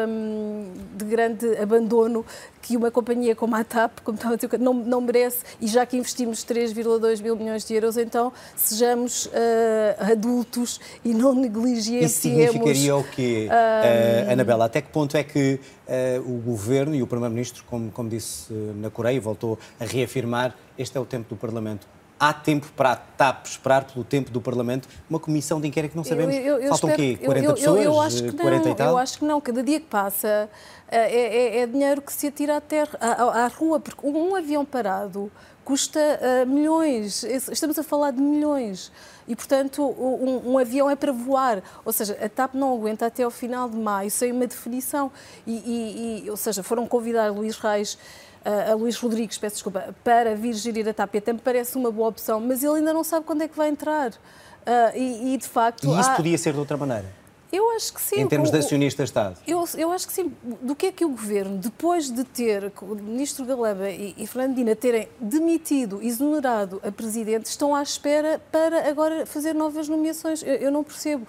[0.07, 2.25] um, de grande abandono
[2.61, 5.85] que uma companhia como a TAP, como estava a dizer, não, não merece, e já
[5.85, 12.11] que investimos 3,2 mil milhões de euros, então sejamos uh, adultos e não negligenciemos...
[12.11, 14.65] Isso significaria o quê, uh, Anabela?
[14.65, 18.89] Até que ponto é que uh, o Governo e o Primeiro-Ministro, como, como disse na
[18.89, 21.87] Coreia, voltou a reafirmar, este é o tempo do Parlamento
[22.19, 25.97] há tempo para a TAP esperar pelo tempo do Parlamento uma comissão de inquérito que
[25.97, 26.35] não sabemos.
[26.35, 27.25] Eu, eu, eu Faltam espero, quê?
[27.25, 27.85] 40 eu, pessoas?
[27.85, 28.89] Eu acho que 40 não, e tal?
[28.89, 29.41] Eu acho que não.
[29.41, 30.49] Cada dia que passa
[30.89, 34.35] eh, é, é, é dinheiro que se atira à, terra, à, à rua, porque um
[34.35, 35.31] avião parado
[35.69, 37.23] custa uh, milhões.
[37.23, 38.91] Estamos a falar de milhões.
[39.27, 41.61] E, portanto, um, um, avião é para voar.
[41.85, 45.11] Ou seja, a TAP não aguenta até ao final de maio sem uma definição.
[45.45, 47.99] E, e, e ou seja, foram convidar Luís Reis
[48.43, 52.09] a Luís Rodrigues, peço desculpa, para vir gerir a TAP, até me parece uma boa
[52.09, 54.11] opção, mas ele ainda não sabe quando é que vai entrar.
[54.11, 55.87] Uh, e, e, de facto.
[55.87, 56.15] E isso há...
[56.15, 57.19] podia ser de outra maneira?
[57.51, 58.21] Eu acho que sim.
[58.21, 59.37] Em termos de acionista-Estado?
[59.47, 60.31] Eu, eu acho que sim.
[60.61, 64.75] Do que é que o Governo, depois de ter o Ministro Galeba e, e Fernandina
[64.75, 70.43] terem demitido, exonerado a Presidente, estão à espera para agora fazer novas nomeações?
[70.43, 71.25] Eu, eu não percebo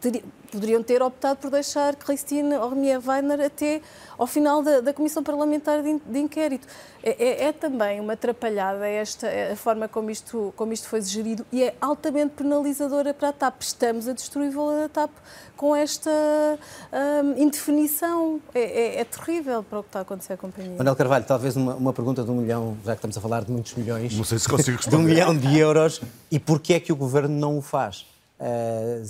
[0.00, 3.80] ter, poderiam ter optado por deixar Christine Ormier Weiner até
[4.18, 6.66] ao final da, da Comissão Parlamentar de, de Inquérito.
[7.02, 11.46] É, é, é, também uma atrapalhada esta a forma como isto, como isto foi gerido
[11.50, 13.62] e é altamente penalizadora para a TAP.
[13.62, 15.10] Estamos a destruir o valor da TAP
[15.56, 18.40] com esta hum, indefinição.
[18.54, 20.76] É, é, é, terrível para o que está a acontecer à companhia.
[20.76, 23.52] Manuel Carvalho, talvez uma, uma, pergunta de um milhão, já que estamos a falar de
[23.52, 24.16] muitos milhões.
[24.16, 24.96] Não sei se consigo responder.
[24.96, 26.00] De um milhão de euros.
[26.30, 28.09] E porquê é que o Governo não o faz?
[28.40, 29.02] Uh,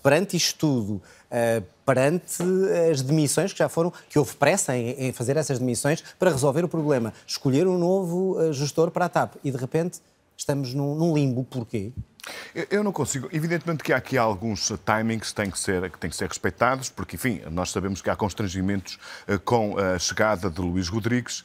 [0.00, 2.40] perante isto tudo, uh, perante
[2.88, 6.64] as demissões que já foram, que houve pressa em, em, fazer essas demissões para resolver
[6.64, 9.34] o problema, escolher um novo uh, gestor para a TAP.
[9.42, 9.98] E de repente
[10.36, 11.90] estamos num, num limbo, porquê?
[12.70, 13.28] Eu não consigo.
[13.32, 16.88] Evidentemente que há aqui alguns timings que têm que ser, que têm que ser respeitados,
[16.88, 18.98] porque, enfim, nós sabemos que há constrangimentos
[19.28, 21.44] uh, com a chegada de Luís Rodrigues,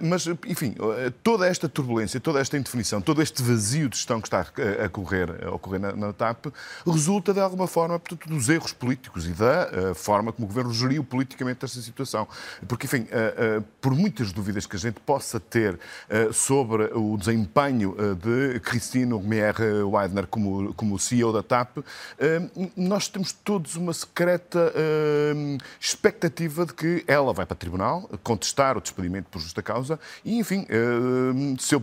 [0.00, 0.74] mas, enfim,
[1.22, 5.46] toda esta turbulência, toda esta indefinição, todo este vazio de gestão que está a, ocorrer,
[5.46, 6.46] a ocorrer na, na, TAP,
[6.86, 11.04] resulta, de alguma forma, portanto, dos erros políticos e da forma como o Governo geriu
[11.04, 12.26] politicamente esta situação.
[12.66, 13.06] Porque, enfim,
[13.80, 15.78] por muitas dúvidas que a gente possa ter
[16.32, 19.54] sobre o desempenho de Cristina Romier
[20.16, 21.78] Weidner como, como CEO da TAP,
[22.18, 22.40] eh,
[22.76, 28.76] nós temos todos uma secreta eh, expectativa de que ela vai para o tribunal contestar
[28.76, 31.82] o despedimento por justa causa e, enfim, eh, se eu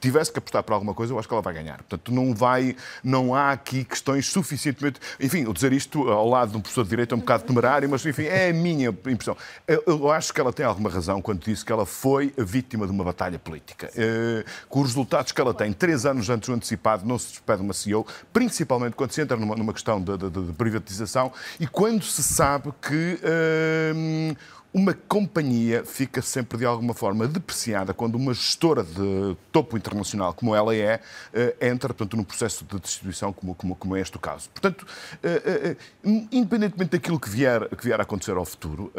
[0.00, 1.78] tivesse que apostar por alguma coisa, eu acho que ela vai ganhar.
[1.78, 5.00] Portanto, não vai, não há aqui questões suficientemente.
[5.20, 7.88] Enfim, eu dizer isto ao lado de um professor de direito é um bocado temerário,
[7.88, 9.36] mas enfim, é a minha impressão.
[9.66, 13.04] Eu, acho que ela tem alguma razão quando disse que ela foi vítima de uma
[13.04, 13.90] batalha política.
[13.94, 17.62] Uh, com os resultados que ela tem, três anos antes do antecipado, não se despede
[17.62, 20.12] uma CEO, principalmente quando se entra numa, numa questão de,
[20.56, 23.18] privatização e quando se sabe que.
[23.22, 24.36] Uh,
[24.72, 30.54] uma companhia fica sempre de alguma forma depreciada quando uma gestora de topo internacional como
[30.54, 31.00] ela é,
[31.34, 34.48] eh, entra portanto, num processo de destituição como, como, como é este o caso.
[34.50, 34.86] Portanto,
[35.22, 38.92] eh, eh, independentemente daquilo que vier, que vier a acontecer ao futuro,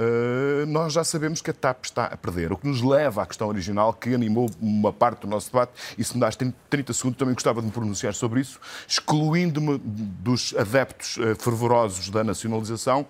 [0.67, 3.47] nós já sabemos que a TAP está a perder, o que nos leva à questão
[3.47, 7.33] original que animou uma parte do nosso debate, e se me das 30 segundos também
[7.33, 13.05] gostava de me pronunciar sobre isso, excluindo-me dos adeptos fervorosos da nacionalização,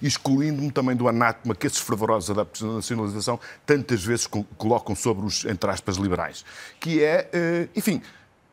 [0.00, 5.44] excluindo-me também do anátema que esses fervorosos adeptos da nacionalização tantas vezes colocam sobre os,
[5.44, 6.44] entre aspas, liberais,
[6.80, 8.02] que é, eh, enfim,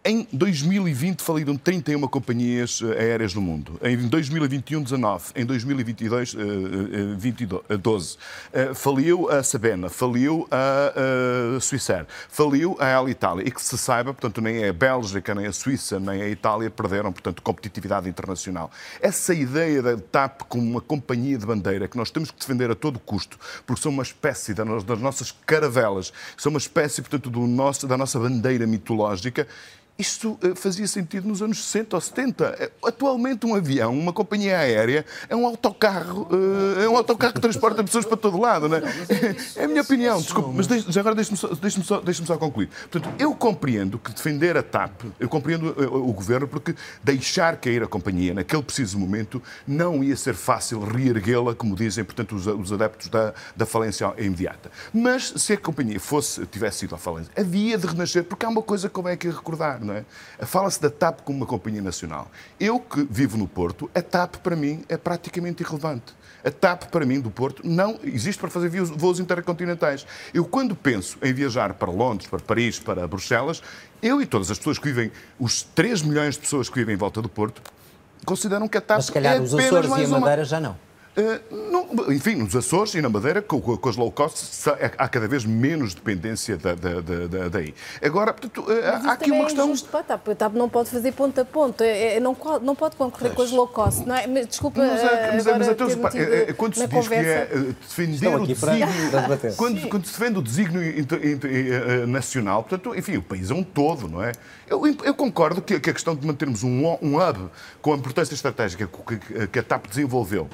[0.06, 3.80] em 2020 faliram 31 companhias eh, aéreas no mundo.
[3.82, 5.32] Em 2021, 19.
[5.34, 6.36] Em 2022,
[7.82, 8.18] 12.
[8.76, 13.48] Faliu a Sabena, faliu a Swissair, faliu a Alitalia.
[13.48, 17.14] E que se saiba, portanto, nem a Bélgica, nem a Suíça, nem a Itália perderam,
[17.14, 18.70] portanto, competitividade internacional.
[19.00, 22.76] Essa ideia da TAP como uma companhia de bandeira que nós temos que defender a
[22.76, 27.88] todo custo, porque são uma espécie das nossas caravelas, são uma espécie, portanto, do nosso,
[27.88, 29.48] da nossa bandeira mitológica,
[29.98, 32.56] isto uh, fazia sentido nos anos 60 ou 70.
[32.60, 37.42] Eh, atualmente, um avião, uma companhia aérea, é um autocarro, uh, é um autocarro que
[37.42, 38.82] transporta pessoas para todo lado, não é?
[39.56, 42.70] É a minha opinião, desculpe, mas deixe, agora deixe-me só, deixe só, deixe só concluir.
[42.90, 47.84] Portanto, eu compreendo que defender a TAP, eu compreendo o, o governo, porque deixar cair
[47.84, 52.74] a companhia naquele preciso momento não ia ser fácil reerguê-la, como dizem, portanto, os, os
[52.74, 54.72] adeptos da, da falência imediata.
[54.92, 58.62] Mas se a companhia fosse, tivesse sido à falência, havia de renascer, porque há uma
[58.62, 60.06] coisa que convém aqui recordar não é?
[60.46, 62.30] Fala-se da TAP como uma companhia nacional.
[62.60, 66.14] Eu que vivo no Porto, a TAP para mim é praticamente irrelevante.
[66.44, 70.06] A TAP, para mim, do Porto, não existe para fazer voos intercontinentais.
[70.34, 73.64] Eu, quando penso em viajar para Londres, para Paris, para Bruxelas,
[74.02, 75.10] eu e todas as pessoas que vivem,
[75.40, 77.62] os 3 milhões de pessoas que vivem em volta do Porto,
[78.26, 80.46] consideram que a TAP Mas, se calhar, é os Açores e a Madeira uma...
[80.46, 80.78] já não.
[81.72, 85.46] Não, enfim, nos Açores e na Madeira, com, com, as low cost, há cada vez
[85.46, 87.74] menos dependência da, da, da, daí.
[88.02, 89.74] Agora, portanto, uh, há aqui uma é questão.
[90.02, 90.30] TAP.
[90.30, 93.42] A TAP não pode fazer ponto a ponto, é, é, não, não pode concorrer com
[93.44, 94.06] as low cost.
[94.08, 94.26] Não é?
[94.26, 97.46] Mas, desculpa, mas, é, mas, mas, é, é, quando se diz conversa...
[97.46, 98.88] que é defender o desígnio.
[99.56, 100.82] quando, quando se defende o desígnio
[102.08, 104.32] nacional, portanto, enfim, o país é um todo, não é?
[104.74, 107.50] Eu, eu concordo que, que, a questão de mantermos um, um hub
[107.82, 110.50] com a importância estratégica que, que a TAP desenvolveu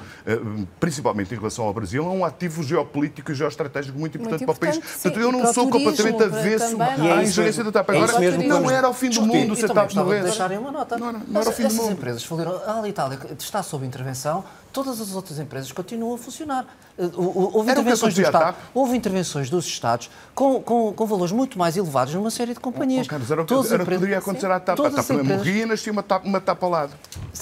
[0.78, 4.80] principalmente em relação ao Brasil, é um ativo geopolítico e geoestratégico muito importante, muito importante
[4.80, 5.02] para o país.
[5.02, 7.90] Portanto, eu não sou completamente avesso à ingerência da TAP.
[7.90, 10.24] Agora, é não era o fim do mundo se a TAP morresse.
[10.24, 10.96] deixarem uma nota.
[10.96, 11.82] Não, não, não era o fim do mundo.
[11.82, 12.60] Essas empresas faliram.
[12.66, 16.66] A Itália está sob intervenção, todas as outras empresas continuam a funcionar.
[16.98, 21.76] Eh, houve intervenções, do Estado, houve intervenções dos Estados com, com, com, valores muito mais
[21.76, 23.06] elevados numa série de companhias.
[23.06, 24.80] Oh, Carlos, era o que, era empresas, poderia acontecer à TAP.
[24.80, 26.92] A TAP morria e nascia uma TAP, uma TAP ao lado.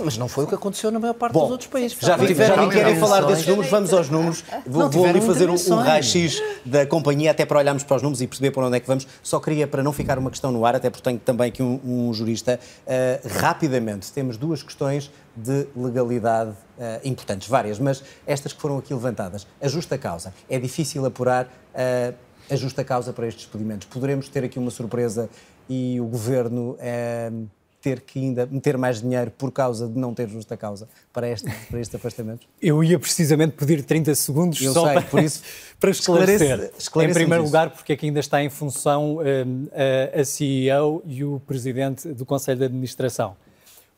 [0.04, 1.98] Mas não foi o que aconteceu na maior parte Bom, dos outros países.
[2.00, 4.44] Já, vi, já me querem falar desses números, vamos aos números.
[4.66, 8.20] Vou, vou ali fazer um, um raio-x da companhia, até para olharmos para os números
[8.20, 9.06] e perceber para onde é que vamos.
[9.22, 11.80] Só queria, para não ficar uma questão no ar, até porque tenho também aqui um,
[11.84, 15.10] um jurista, uh, rapidamente, temos duas questões
[15.42, 19.46] de legalidade uh, importantes, várias, mas estas que foram aqui levantadas.
[19.60, 20.34] A justa causa.
[20.48, 22.14] É difícil apurar uh,
[22.50, 23.86] a justa causa para estes despedimentos.
[23.88, 25.28] Poderemos ter aqui uma surpresa
[25.68, 27.48] e o governo uh,
[27.80, 31.48] ter que ainda meter mais dinheiro por causa de não ter justa causa para este,
[31.70, 32.46] para este afastamento?
[32.60, 35.42] Eu ia precisamente pedir 30 segundos Eu só sei, para, por isso,
[35.78, 36.72] para esclarecer.
[36.76, 37.52] esclarece- em primeiro isso.
[37.52, 42.26] lugar, porque é que ainda está em função a, a CEO e o presidente do
[42.26, 43.36] Conselho de Administração.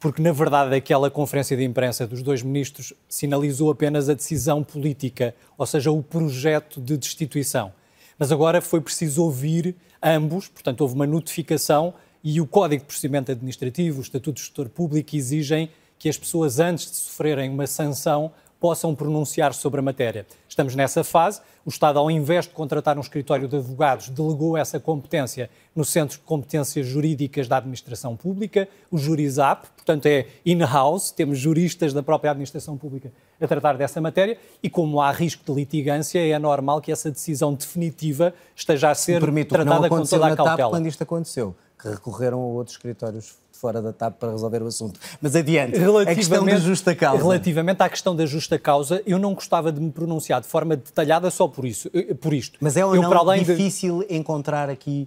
[0.01, 5.35] Porque, na verdade, aquela conferência de imprensa dos dois ministros sinalizou apenas a decisão política,
[5.59, 7.71] ou seja, o projeto de destituição.
[8.19, 11.93] Mas agora foi preciso ouvir ambos, portanto, houve uma notificação
[12.25, 16.59] e o Código de Procedimento Administrativo, o Estatuto de Gestor Público exigem que as pessoas,
[16.59, 20.27] antes de sofrerem uma sanção, possam pronunciar sobre a matéria.
[20.47, 21.41] Estamos nessa fase.
[21.65, 26.19] O Estado, ao invés de contratar um escritório de advogados, delegou essa competência no Centro
[26.19, 32.31] de Competências Jurídicas da Administração Pública, o Jurizap, portanto é in-house, temos juristas da própria
[32.33, 36.93] Administração Pública a tratar dessa matéria e como há risco de litigância, é normal que
[36.93, 40.71] essa decisão definitiva esteja a Se ser tratada com toda a TAP cautela.
[40.71, 44.99] quando isto aconteceu, que recorreram a outros escritórios fora da TAP para resolver o assunto.
[45.21, 47.23] Mas adiante, a Relativamente- questão da justa causa.
[47.23, 51.31] Relativamente à questão da justa causa, eu não gostava de me pronunciar de forma detalhada
[51.31, 52.59] só por isso, eh, por isto.
[52.61, 55.07] Mas é ou eu, não além de- difícil encontrar aqui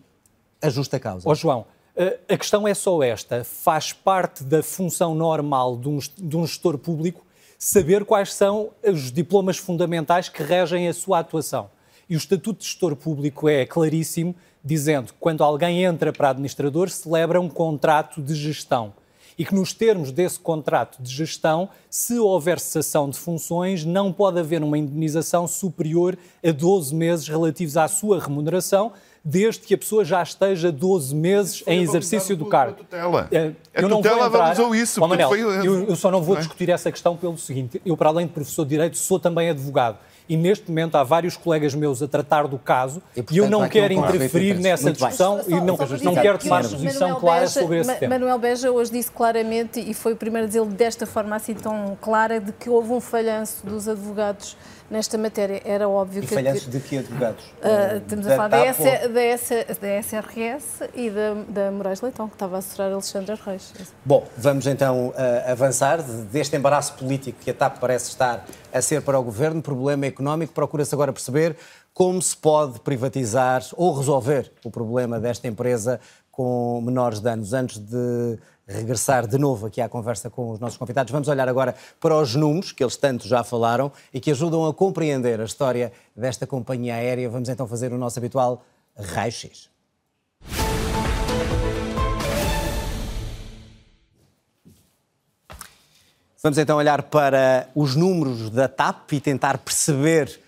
[0.62, 1.28] a justa causa?
[1.28, 5.98] Ó João, eh, a questão é só esta: faz parte da função normal de um,
[6.18, 7.26] de um gestor público
[7.58, 11.70] saber quais são os diplomas fundamentais que regem a sua atuação.
[12.10, 16.90] E o Estatuto de Gestor Público é claríssimo, dizendo que quando alguém entra para administrador,
[16.90, 18.94] celebra um contrato de gestão.
[19.38, 24.40] E que nos termos desse contrato de gestão, se houver cessação de funções, não pode
[24.40, 28.92] haver uma indenização superior a 12 meses relativos à sua remuneração,
[29.26, 32.76] desde que a pessoa já esteja 12 meses em exercício do cargo.
[32.78, 33.28] tutela.
[33.32, 36.22] A eu não vou tutela entrar- avalizou isso, Ó, Manel, foi- eu, eu só não
[36.22, 36.44] vou não é?
[36.44, 39.98] discutir essa questão pelo seguinte: eu, para além de professor de Direito, sou também advogado.
[40.28, 43.68] E neste momento há vários colegas meus a tratar do caso e, portanto, eu não
[43.68, 47.20] quero interferir nessa Muito discussão Só- e não, não dizer quero que tomar posição Manuel
[47.20, 48.16] clara Beja- sobre esse Ma- tema.
[48.20, 51.98] Manuel Beja hoje disse claramente, e foi o primeiro a dizê-lo desta forma assim tão
[52.02, 54.56] clara, de que houve um falhanço dos advogados
[54.94, 55.62] nesta matéria.
[55.66, 56.34] Era óbvio E que...
[56.34, 57.44] falhanços de que advogados?
[57.62, 62.00] Eh, estamos da a falar da, S, da, S, da SRS e da, da Moraes
[62.02, 63.74] Leitão, que estava a assessorar Alexandre Reis.
[64.06, 68.82] Bom, vamos então eh, avançar de- deste embaraço político que a TAP parece estar a
[68.82, 70.54] ser para o governo, problema económico.
[70.54, 71.58] Procura-se agora perceber
[71.94, 76.00] como se pode privatizar ou resolver o problema desta empresa
[76.32, 77.54] com menores danos.
[77.54, 78.38] Antes de
[78.68, 82.36] regressar de novo aqui à conversa com os nossos convidados, vamos olhar agora para os
[82.36, 86.96] números que eles tanto já falaram e que ajudam a compreender a história desta companhia
[86.96, 87.30] aérea.
[87.30, 88.64] Vamos então fazer o nosso habitual
[88.98, 89.70] raio-x.
[96.42, 100.42] Vamos então olhar para os números da TAP e tentar perceber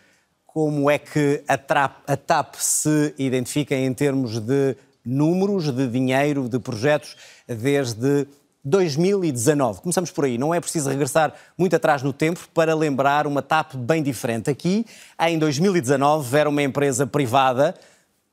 [0.45, 4.75] como é que a, TAP se identifica em termos de
[5.05, 7.15] números, de dinheiro, de projetos,
[7.47, 8.27] desde
[8.65, 9.81] 2019.
[9.81, 10.37] Começamos por aí.
[10.37, 14.49] Não é preciso regressar muito atrás no tempo para lembrar uma TAP bem diferente.
[14.49, 14.85] Aqui,
[15.19, 17.75] em 2019, era uma empresa privada,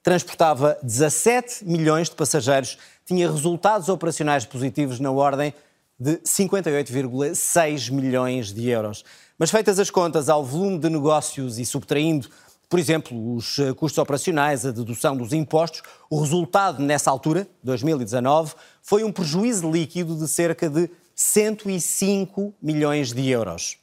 [0.03, 5.53] transportava 17 milhões de passageiros, tinha resultados operacionais positivos na ordem
[5.99, 9.05] de 58,6 milhões de euros.
[9.39, 12.29] Mas feitas as contas ao volume de negócios e subtraindo,
[12.73, 18.55] por exemplo, os eh, custos operacionais, a dedução dos impostos, o resultado nessa altura, 2019,
[18.81, 23.77] foi um prejuízo líquido de cerca de 105 milhões de euros.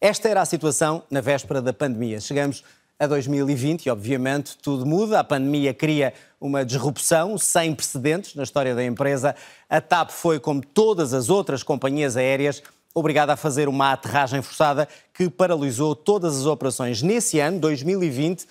[0.00, 2.18] Esta era a situação na véspera da pandemia.
[2.18, 2.64] Chegamos
[2.98, 5.20] a 2020 e, obviamente, tudo muda.
[5.20, 9.36] A pandemia cria uma disrupção sem precedentes na história da empresa.
[9.68, 12.62] A TAP foi, como todas as outras companhias aéreas,
[12.96, 17.02] obrigada a fazer uma aterragem forçada que paralisou todas as operações.
[17.02, 18.46] Nesse ano, 2020,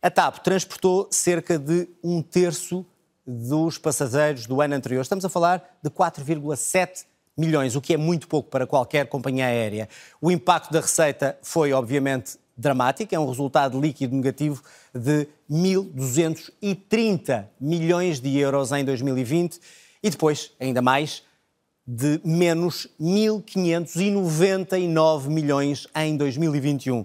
[0.00, 2.86] a TAP transportou cerca de um terço
[3.26, 5.02] dos passageiros do ano anterior.
[5.02, 7.04] Estamos a falar de 4,7
[7.36, 9.86] milhões, o que é muito pouco para qualquer companhia aérea.
[10.18, 14.62] O impacto da receita foi, obviamente, dramático, é um resultado líquido negativo
[14.94, 19.60] de 1.230 milhões de euros em 2020
[20.02, 21.22] e depois, ainda mais,
[21.92, 27.04] de menos 1.599 milhões em 2021.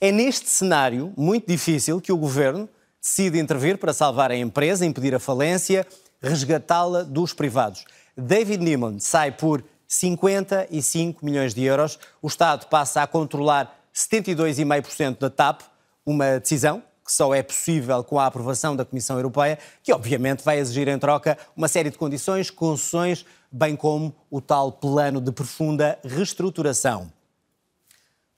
[0.00, 2.68] É neste cenário muito difícil que o governo
[3.02, 5.84] decide intervir para salvar a empresa, impedir a falência,
[6.22, 7.84] resgatá-la dos privados.
[8.16, 11.98] David Niemon sai por 55 milhões de euros.
[12.22, 15.62] O Estado passa a controlar 72,5% da TAP,
[16.06, 20.60] uma decisão que só é possível com a aprovação da Comissão Europeia, que obviamente vai
[20.60, 25.98] exigir em troca uma série de condições, concessões, bem como o tal plano de profunda
[26.02, 27.12] reestruturação.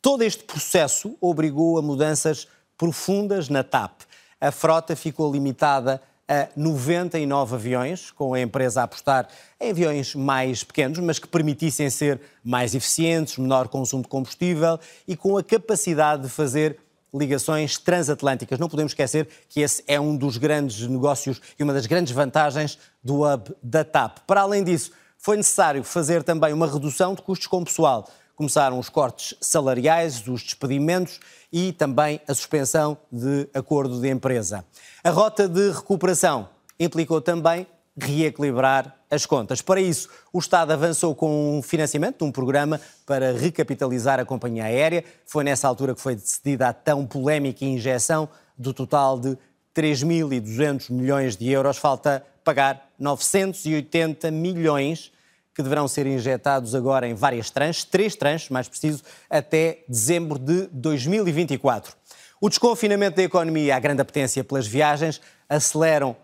[0.02, 4.02] Todo este processo obrigou a mudanças profundas na TAP.
[4.40, 9.28] A frota ficou limitada a 99 aviões, com a empresa a apostar
[9.60, 15.16] em aviões mais pequenos, mas que permitissem ser mais eficientes, menor consumo de combustível e
[15.16, 16.78] com a capacidade de fazer
[17.14, 18.58] ligações transatlânticas.
[18.58, 22.78] Não podemos esquecer que esse é um dos grandes negócios e uma das grandes vantagens
[23.02, 24.18] do hub da TAP.
[24.26, 24.90] Para além disso,
[25.24, 28.06] foi necessário fazer também uma redução de custos com pessoal.
[28.36, 31.18] Começaram os cortes salariais, os despedimentos
[31.50, 34.66] e também a suspensão de acordo de empresa.
[35.02, 36.46] A rota de recuperação
[36.78, 37.66] implicou também
[37.96, 39.62] reequilibrar as contas.
[39.62, 44.64] Para isso, o Estado avançou com um financiamento de um programa para recapitalizar a companhia
[44.64, 45.02] aérea.
[45.24, 49.38] Foi nessa altura que foi decidida a tão polémica injeção do total de
[49.74, 51.78] 3.200 milhões de euros.
[51.78, 55.13] Falta pagar 980 milhões
[55.54, 60.66] que deverão ser injetados agora em várias tranches, três tranches, mais preciso, até dezembro de
[60.72, 61.94] 2024.
[62.40, 66.16] O desconfinamento da economia e a grande apetência pelas viagens aceleram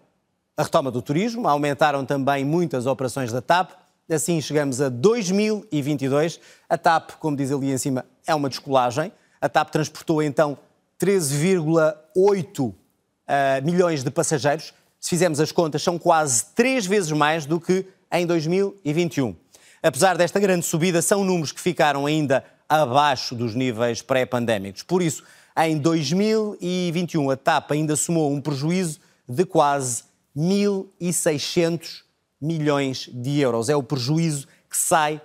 [0.56, 3.70] a retoma do turismo, aumentaram também muitas operações da TAP.
[4.10, 6.40] Assim chegamos a 2022.
[6.68, 9.12] A TAP, como diz ali em cima, é uma descolagem.
[9.40, 10.58] A TAP transportou então
[11.00, 12.74] 13,8 uh,
[13.64, 14.74] milhões de passageiros.
[15.00, 19.34] Se fizermos as contas, são quase três vezes mais do que em 2021.
[19.82, 24.82] Apesar desta grande subida, são números que ficaram ainda abaixo dos níveis pré-pandémicos.
[24.82, 25.24] Por isso,
[25.56, 30.04] em 2021, a TAP ainda somou um prejuízo de quase
[30.36, 32.02] 1.600
[32.40, 33.68] milhões de euros.
[33.68, 35.20] É o prejuízo que sai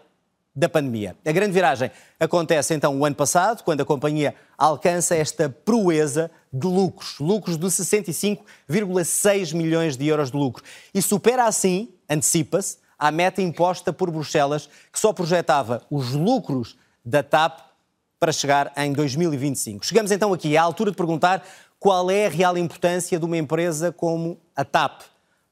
[0.55, 1.15] da pandemia.
[1.25, 6.65] A grande viragem acontece então o ano passado, quando a companhia alcança esta proeza de
[6.65, 10.63] lucros, lucros de 65,6 milhões de euros de lucro.
[10.93, 17.21] E supera assim, antecipa-se, a meta imposta por Bruxelas, que só projetava os lucros da
[17.21, 17.59] TAP
[18.19, 19.85] para chegar em 2025.
[19.85, 21.45] Chegamos então aqui à altura de perguntar
[21.79, 25.01] qual é a real importância de uma empresa como a TAP.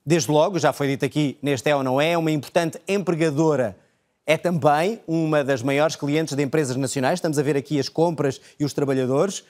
[0.06, 3.78] Desde logo, já foi dito aqui neste É ou Não É, uma importante empregadora.
[4.26, 7.20] É também uma das maiores clientes de empresas nacionais.
[7.20, 9.44] Estamos a ver aqui as compras e os trabalhadores.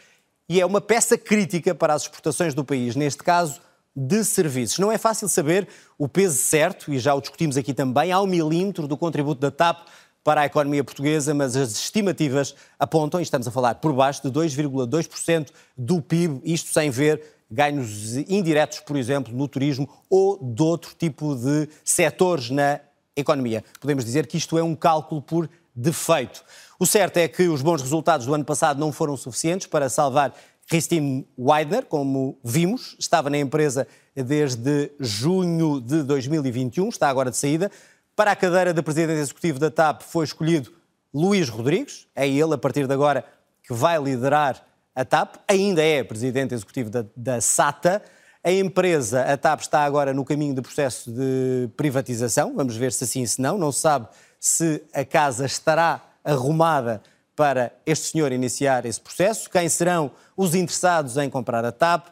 [0.49, 3.62] E é uma peça crítica para as exportações do país, neste caso,
[3.96, 4.80] de serviços.
[4.80, 5.68] Não é fácil saber
[5.98, 9.88] o peso certo, e já o discutimos aqui também, ao milímetro do contributo da TAP
[10.24, 14.32] para a economia portuguesa, mas as estimativas apontam, e estamos a falar por baixo, de
[14.32, 17.22] 2,2% do PIB, isto sem ver
[17.52, 22.80] ganhos indiretos, por exemplo, no turismo ou de outro tipo de setores na
[23.16, 23.64] economia.
[23.80, 26.44] Podemos dizer que isto é um cálculo por defeito.
[26.80, 30.34] O certo é que os bons resultados do ano passado não foram suficientes para salvar
[30.68, 37.70] Christine Weidner, como vimos, estava na empresa desde junho de 2021, está agora de saída.
[38.16, 40.72] Para a cadeira de presidente executivo da TAP foi escolhido
[41.14, 43.26] Luís Rodrigues, é ele, a partir de agora,
[43.64, 48.01] que vai liderar a TAP, ainda é presidente executivo da, da SATA.
[48.43, 52.53] A empresa, a TAP, está agora no caminho de processo de privatização.
[52.55, 53.57] Vamos ver se sim, se não.
[53.57, 54.07] Não se sabe
[54.39, 57.01] se a casa estará arrumada
[57.36, 59.49] para este senhor iniciar esse processo.
[59.49, 62.07] Quem serão os interessados em comprar a TAP?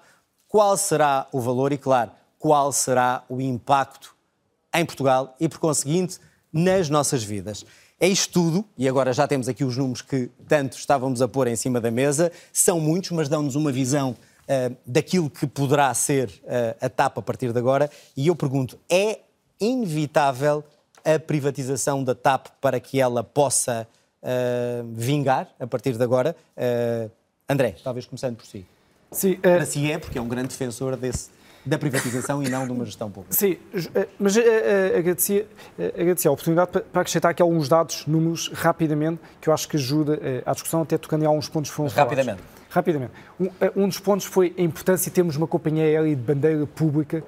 [0.48, 4.16] Qual será o valor e, claro, qual será o impacto
[4.74, 6.20] em Portugal e, por conseguinte,
[6.52, 7.66] nas nossas vidas.
[8.00, 11.48] É isto tudo, e agora já temos aqui os números que tanto estávamos a pôr
[11.48, 16.30] em cima da mesa, são muitos, mas dão-nos uma visão uh, daquilo que poderá ser
[16.44, 17.92] uh, a TAP a partir de agora.
[18.18, 19.20] E eu pergunto: é
[19.60, 20.64] inevitável
[21.06, 23.88] a privatização da TAP para que ela possa
[24.22, 26.36] uh, vingar a partir de agora?
[27.50, 28.66] André, talvez começando por si.
[29.12, 31.30] Sim, para si é, porque é um grande defensor desse
[31.66, 33.36] da privatização e não de uma gestão pública.
[33.36, 33.58] Sim,
[33.94, 34.42] eh, mas uh,
[34.98, 35.46] agradecia,
[35.78, 40.20] agradecia a oportunidade para acrescentar aqui alguns dados, números, rapidamente, que eu acho que ajuda
[40.46, 42.42] à discussão, até tocando em alguns pontos que foram Rapidamente.
[42.42, 42.62] Falados.
[42.72, 43.12] Rapidamente.
[43.38, 47.22] Um, um, dos pontos foi a importância de termos uma companhia aérea de bandeira pública.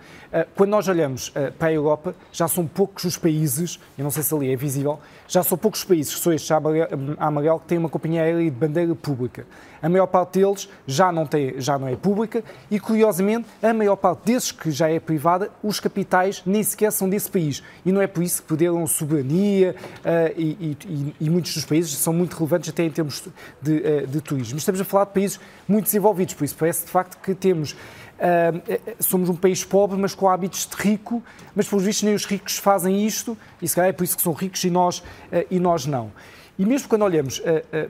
[0.55, 4.33] Quando nós olhamos para a Europa, já são poucos os países, eu não sei se
[4.33, 4.99] ali é visível,
[5.33, 8.51] já são poucos os países, são estes a amarelo, que têm uma companhia aérea de
[8.51, 9.47] bandeira pública.
[9.81, 13.95] A maior parte deles já não, tem, já não é pública e, curiosamente, a maior
[13.95, 17.63] parte desses que já é privada, os capitais nem sequer são desse país.
[17.83, 19.75] E não é por isso que perderam soberania
[20.05, 23.23] uh, e, e, e, muitos dos países são muito relevantes até em termos
[23.59, 24.59] de, uh, de turismo.
[24.59, 27.75] Estamos a falar de países muito desenvolvidos, por isso parece de facto que temos
[28.13, 31.21] Uh, somos um país pobre, mas com hábitos de rico,
[31.55, 34.23] mas pelos vistos nem os ricos fazem isto, e se calhar é por isso que
[34.23, 35.03] são ricos e nós, uh,
[35.49, 36.11] e nós não.
[36.57, 37.43] E mesmo quando olhamos uh,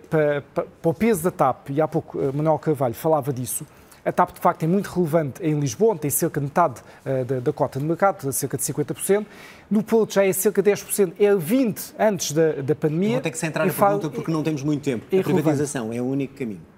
[0.10, 3.66] para, para, para, o peso da TAP, e há pouco Manuel Carvalho falava disso,
[4.06, 7.40] A TAP, de facto, é muito relevante em Lisboa, tem cerca de metade uh, da,
[7.40, 9.26] da, cota de mercado, cerca de 50%.
[9.70, 13.10] No Porto já é cerca de 10%, é 20% antes da, da pandemia.
[13.10, 15.06] Eu vou ter que centrar na pergunta porque não temos muito tempo.
[15.12, 16.73] É a privatização é o único caminho.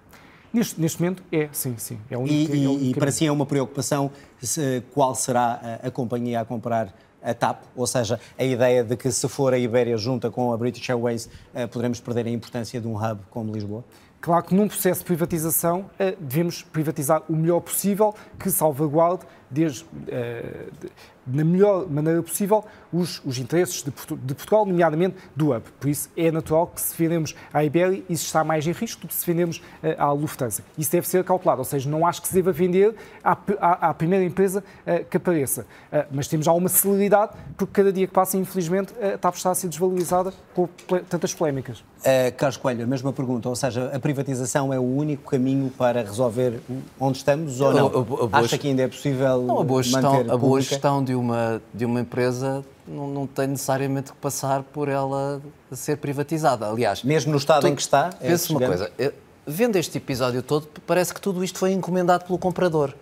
[0.56, 2.00] Neste, neste momento é, sim, sim.
[2.10, 2.56] É e, é
[2.90, 4.10] e para si é uma preocupação
[4.42, 8.96] se, qual será a, a companhia a comprar a TAP, ou seja, a ideia de
[8.96, 12.80] que se for a Ibéria junta com a British Airways, uh, poderemos perder a importância
[12.80, 13.84] de um hub como Lisboa?
[14.22, 19.26] Claro que num processo de privatização uh, devemos privatizar o melhor possível, que salvaguarde
[19.56, 20.90] desde, uh,
[21.26, 22.64] na melhor maneira possível
[22.94, 25.64] os, os interesses de, de, Portugal, nomeadamente do hub.
[25.80, 29.08] Por isso é natural que se vendemos à Iberia, isso está mais em risco do
[29.08, 30.64] que se vendemos uh, à Lufthansa.
[30.78, 33.94] Isso deve ser calculado, ou seja, não acho que se deva vender à, à, à
[33.94, 35.62] primeira empresa uh, que apareça.
[35.62, 39.52] Uh, mas temos já uma celeridade, porque cada dia que passa, infelizmente, a TAP está
[39.52, 40.68] a ser desvalorizada com
[41.10, 41.80] tantas polémicas.
[41.80, 46.02] Uh, Carlos Coelho, a mesma pergunta, ou seja, a privatização é o único caminho para
[46.02, 46.60] resolver
[47.00, 47.88] onde estamos ou não?
[47.88, 51.04] A, a, a Acha que ainda é possível não, a boa gestão, a boa gestão
[51.04, 55.42] de uma, de uma empresa não, não, tem necessariamente que passar por ela
[55.72, 56.68] ser privatizada.
[56.68, 58.12] Aliás, mesmo no estado tu, em que está.
[58.20, 59.14] É pense uma coisa, eh,
[59.46, 62.94] vendo este episódio todo, parece que tudo isto foi encomendado pelo comprador.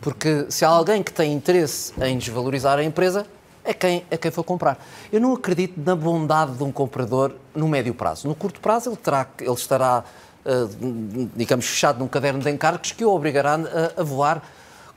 [0.00, 3.26] Porque se há alguém que tem interesse em desvalorizar a empresa,
[3.62, 4.82] é quem, é quem for comprar.
[5.12, 8.26] Eu não acredito na bondade de um comprador no médio prazo.
[8.26, 10.02] No curto prazo, ele, terá, ele estará,
[10.44, 14.42] uh, digamos, fechado num caderno de encargos que o obrigará a, a voar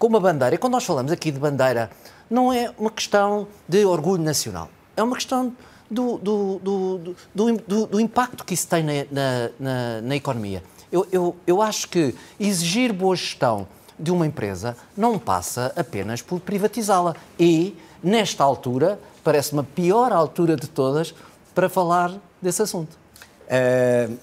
[0.04, 0.54] com uma bandeira.
[0.54, 1.90] E quando nós falamos aqui de bandeira,
[2.30, 5.56] não é uma questão de orgulho nacional, é uma questão
[5.90, 8.92] do, do, do, do, do impacto que isso tem na,
[9.58, 10.62] na, na economia.
[10.92, 13.66] Eu, eu, eu acho que exigir boa gestão
[13.98, 17.16] de uma empresa não passa apenas por privatizá-la.
[17.40, 17.74] E,
[18.04, 21.16] nesta altura, parece-me a pior altura de todas
[21.56, 22.12] para falar
[22.42, 22.98] desse assunto.
[23.48, 24.18] Uh,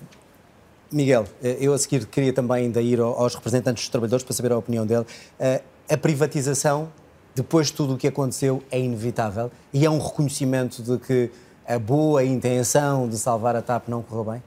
[0.93, 4.53] Miguel, eh, eu a seguir queria também ainda ir aos representantes dos trabalhadores para saber
[4.53, 5.07] a opinião dele.
[5.39, 6.89] Uh, a privatização
[7.35, 11.31] depois de tudo o que aconteceu, é inevitável e é um reconhecimento de que
[11.67, 14.43] a boa intenção de salvar a TAP não correu bem?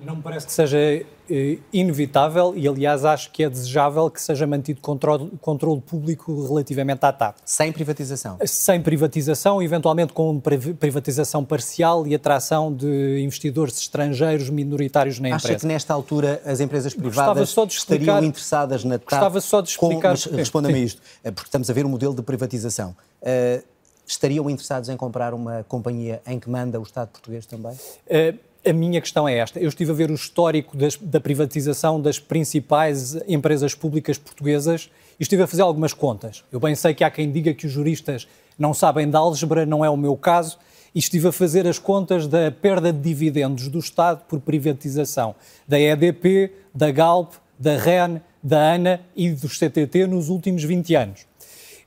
[0.00, 4.46] Não me parece que seja eh, inevitável e, aliás, acho que é desejável que seja
[4.46, 7.36] mantido controle, controle público relativamente à TAP.
[7.44, 8.38] Sem privatização?
[8.46, 15.48] Sem privatização, eventualmente com privatização parcial e atração de investidores estrangeiros minoritários na empresa.
[15.48, 19.10] Acha que nesta altura as empresas privadas explicar, estariam interessadas na TAP?
[19.10, 20.16] Gostava só de explicar...
[20.32, 22.94] Responda-me isto, eh, porque estamos a ver um modelo de privatização.
[23.20, 23.62] Uh,
[24.06, 27.72] estariam interessados em comprar uma companhia em que manda o Estado português também?
[27.72, 29.58] Uh, a minha questão é esta.
[29.58, 35.22] Eu estive a ver o histórico das, da privatização das principais empresas públicas portuguesas e
[35.22, 36.44] estive a fazer algumas contas.
[36.50, 38.26] Eu bem sei que há quem diga que os juristas
[38.58, 40.58] não sabem de álgebra, não é o meu caso,
[40.94, 45.34] e estive a fazer as contas da perda de dividendos do Estado por privatização
[45.66, 51.26] da EDP, da Galp, da REN, da ANA e dos CTT nos últimos 20 anos.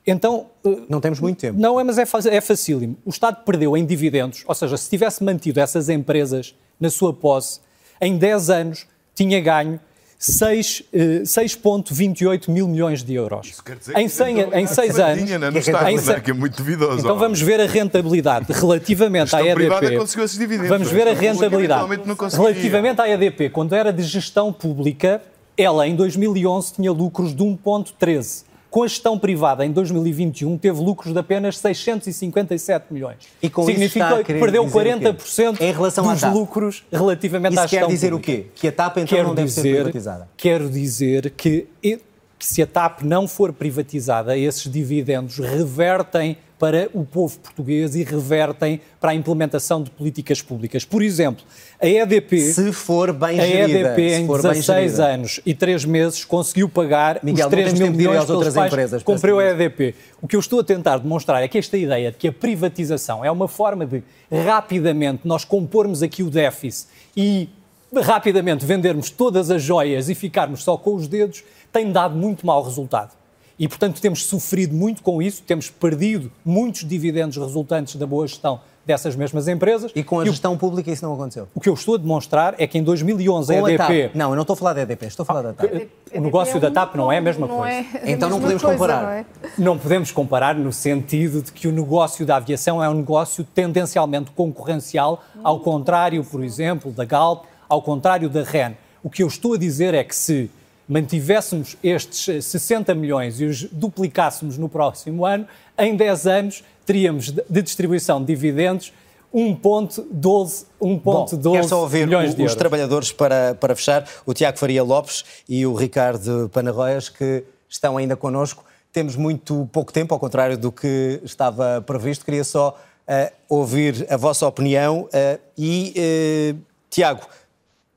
[0.06, 0.46] Então.
[0.88, 1.58] Não temos muito tempo.
[1.58, 2.96] Não, é, mas é, é facílimo.
[3.04, 7.60] O Estado perdeu em dividendos, ou seja, se tivesse mantido essas empresas na sua posse,
[8.00, 9.78] em 10 anos tinha ganho
[10.22, 13.48] 6,28 eh, mil milhões de euros.
[13.48, 15.30] Isso quer dizer em 100, em 6 anos.
[15.30, 17.00] Não, não está, em, que é muito duvidoso.
[17.00, 19.96] Então vamos ver a rentabilidade relativamente à EDP.
[19.96, 20.68] conseguiu esses dividendos.
[20.68, 21.88] Vamos ver a rentabilidade.
[22.36, 25.20] Relativamente à EDP, quando era de gestão pública,
[25.56, 31.12] ela em 2011 tinha lucros de 1,13 com a gestão privada, em 2021, teve lucros
[31.12, 33.18] de apenas 657 milhões.
[33.42, 37.94] E com Significa que perdeu 40% em relação dos lucros relativamente isso à gestão quer
[37.94, 38.32] dizer pública.
[38.32, 38.46] o quê?
[38.54, 40.28] Que a TAP então quero não deve dizer, ser privatizada?
[40.38, 42.00] Quero dizer que, que
[42.38, 48.80] se a TAP não for privatizada, esses dividendos revertem para o povo português e revertem
[49.00, 50.84] para a implementação de políticas públicas.
[50.84, 51.44] Por exemplo,
[51.80, 56.68] a EDP, se for bem a gerida, EDP em 16 anos e 3 meses conseguiu
[56.68, 59.02] pagar Miguel, os 3 mil milhões às outras empresas.
[59.02, 59.96] Comprou a EDP.
[60.20, 63.24] O que eu estou a tentar demonstrar é que esta ideia de que a privatização
[63.24, 66.86] é uma forma de rapidamente nós compormos aqui o déficit
[67.16, 67.48] e
[67.92, 72.62] rapidamente vendermos todas as joias e ficarmos só com os dedos tem dado muito mau
[72.62, 73.20] resultado.
[73.58, 78.60] E, portanto, temos sofrido muito com isso, temos perdido muitos dividendos resultantes da boa gestão
[78.84, 79.92] dessas mesmas empresas.
[79.94, 81.48] E com a gestão o, pública isso não aconteceu?
[81.54, 84.10] O que eu estou a demonstrar é que em 2011 com a EDP...
[84.14, 85.88] A não, eu não estou a falar da EDP, estou a falar da TAP.
[86.14, 87.74] O negócio da TAP não é a mesma não coisa.
[87.74, 89.02] É então não podemos coisa, comparar.
[89.02, 89.26] Não, é?
[89.56, 94.30] não podemos comparar no sentido de que o negócio da aviação é um negócio tendencialmente
[94.32, 98.74] concorrencial, ao contrário, por exemplo, da Galp, ao contrário da REN.
[99.02, 100.50] O que eu estou a dizer é que se
[100.88, 105.46] mantivéssemos estes 60 milhões e os duplicássemos no próximo ano,
[105.78, 108.92] em 10 anos teríamos de distribuição de dividendos
[109.34, 112.54] 1.12 1.12 Quero só ouvir milhões o- de os euros.
[112.56, 118.16] trabalhadores para, para fechar, o Tiago Faria Lopes e o Ricardo Panarroias, que estão ainda
[118.16, 118.64] connosco.
[118.92, 122.24] Temos muito pouco tempo, ao contrário do que estava previsto.
[122.26, 125.08] Queria só eh, ouvir a vossa opinião.
[125.12, 126.54] eh, e, eh,
[126.90, 127.22] Tiago,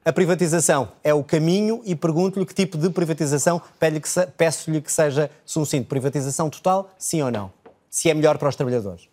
[0.06, 3.60] a privatização é o caminho e pergunto-lhe que tipo de privatização,
[4.38, 5.88] peço-lhe que seja sucinto.
[5.88, 7.52] Privatização total, sim ou não?
[7.90, 9.10] Se é melhor para os trabalhadores?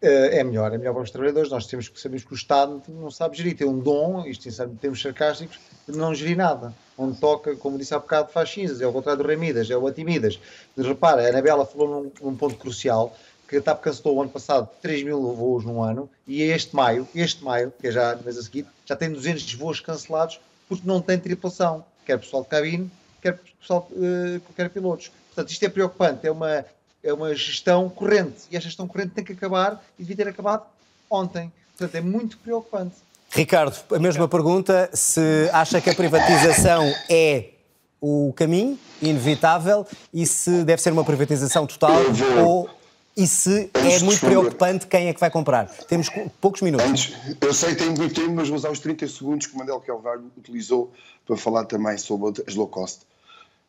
[0.00, 1.50] Eh, É melhor, é melhor para os trabalhadores.
[1.50, 4.76] Nós temos que saber que o Estado não sabe gerir, tem um dom, isto em
[4.76, 6.72] termos sarcásticos, de não gerir nada.
[6.96, 9.86] Onde toca, como disse há bocado, faz cinzas, é o contrário do Remidas, é o
[9.86, 10.40] Atimidas.
[10.74, 13.14] Repara, a Anabela falou num, num ponto crucial,
[13.50, 17.06] que a TAP cancelou o ano passado 3 mil voos num ano, e este maio,
[17.12, 20.86] este maio, que é já no mês a seguir, já tem 200 voos cancelados porque
[20.86, 22.88] não tem tripulação, quer pessoal de cabine,
[23.20, 25.10] quer pessoal, eh, quer pilotos.
[25.26, 26.64] Portanto, isto é preocupante, é uma,
[27.02, 30.62] é uma gestão corrente, e esta gestão corrente tem que acabar, e devia ter acabado
[31.10, 31.52] ontem.
[31.76, 32.94] Portanto, é muito preocupante.
[33.30, 34.90] Ricardo, a mesma pergunta.
[34.92, 37.50] Se acha que a privatização é
[38.00, 42.00] o caminho inevitável e se deve ser uma privatização total
[42.44, 42.70] ou
[43.16, 45.66] e se é muito preocupante quem é que vai comprar.
[45.66, 46.08] Temos
[46.40, 46.86] poucos minutos.
[46.88, 49.58] Antes, eu sei que tenho muito tempo, mas vou usar os 30 segundos que o
[49.58, 50.92] Mandel Carvalho utilizou
[51.26, 53.00] para falar também sobre as low cost.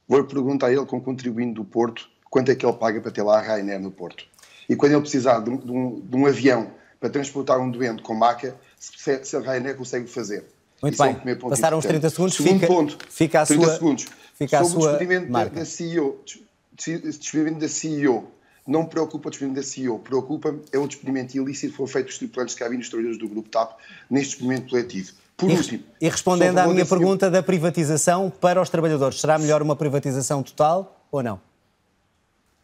[0.07, 3.21] Vou perguntar a ele, como contribuindo do Porto, quanto é que ele paga para ter
[3.23, 4.25] lá a Ryanair no Porto.
[4.69, 5.57] E quando ele precisar de um,
[5.99, 10.45] de um- avião para transportar um doente com maca, se, se a Ryanair consegue fazer.
[10.81, 11.33] Muito Isso é bem.
[11.33, 11.99] um ponto Passaram importante.
[11.99, 14.07] 30 segundos, Segundo fica- ponto, fica a 30 sua- segundos.
[14.35, 15.59] fica a sobre sua o despedimento da, marca.
[15.59, 16.19] da CEO.
[16.25, 18.31] des- Despedimento da CEO.
[18.65, 19.99] Não me preocupa o despedimento da CEO.
[19.99, 23.19] Preocupa-me é o despedimento ilícito que foi feito dos tripulantes de cabine e dos trabalhadores
[23.19, 23.77] do Grupo TAP
[24.09, 25.13] neste despedimento coletivo.
[25.35, 29.61] Por E- último, E respondendo à minha pergunta da privatização para os trabalhadores, será melhor
[29.61, 31.41] uma privatização total ou não?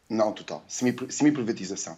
[0.09, 0.63] Não, total.
[0.67, 1.97] Semi- Semi-privatização.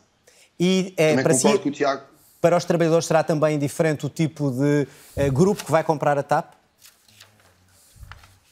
[0.59, 2.03] E é, Também para si, o Tiago.
[2.41, 6.23] para os trabalhadores será também diferente o tipo de eh, grupo que vai comprar a
[6.23, 6.53] TAP?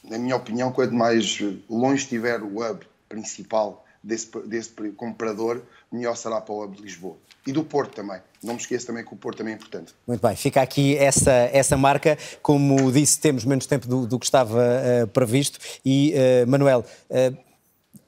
[0.04, 1.38] Na minha opinião, quanto mais
[1.68, 7.16] longe estiver o hub principal desse, desse comprador, melhor será para o hub de Lisboa.
[7.46, 8.20] E do Porto também.
[8.42, 9.94] Não me esqueça também que o Porto também é importante.
[10.06, 12.18] Muito bem, fica aqui essa, essa marca.
[12.42, 15.58] Como disse, temos menos tempo do, do que estava eh, previsto.
[15.84, 17.32] E, eh, Manuel, eh,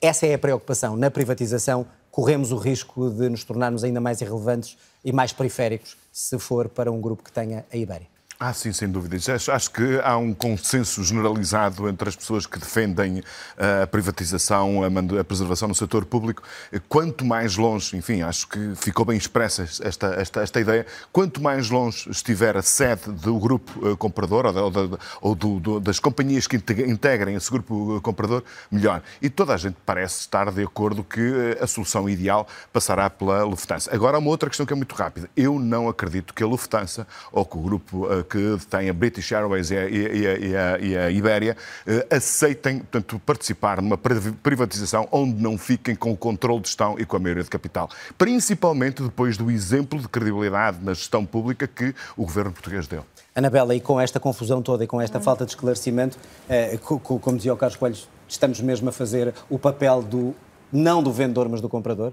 [0.01, 0.97] essa é a preocupação.
[0.97, 6.39] Na privatização, corremos o risco de nos tornarmos ainda mais irrelevantes e mais periféricos se
[6.39, 8.07] for para um grupo que tenha a Ibéria.
[8.43, 9.19] Ah, sim, sem dúvida.
[9.35, 13.23] Acho, acho que há um consenso generalizado entre as pessoas que defendem
[13.59, 16.43] eh, a privatização, a, preservação no setor público.
[16.89, 21.69] Quanto mais longe, enfim, acho que ficou bem expressa esta, esta, esta ideia, quanto mais
[21.69, 26.47] longe estiver a sede do grupo eh, comprador ou, da- ou do- do- das companhias
[26.47, 29.03] que inte- integrem esse grupo eh, comprador, melhor.
[29.21, 33.95] E toda a gente parece estar de acordo que a solução ideal passará pela Lufthansa.
[33.95, 35.29] Agora, uma outra questão que é muito rápida.
[35.37, 39.71] Eu não acredito que a Lufthansa ou que o grupo que tem a British Airways
[39.71, 40.27] e a, e
[40.57, 46.13] a- e a- Ibéria eh, aceitem, portanto, participar numa pri- privatização onde não fiquem com
[46.13, 47.91] o controle de gestão e com a maioria de capital.
[48.17, 53.05] Principalmente depois do exemplo de credibilidade na gestão pública que o governo português deu.
[53.35, 56.17] Anabela, e com esta confusão toda e com esta falta de esclarecimento,
[56.49, 57.97] eh, co- co- como dizia o Carlos Coelho,
[58.29, 60.35] estamos mesmo a fazer o papel do,
[60.73, 62.13] não do vendedor, mas do comprador?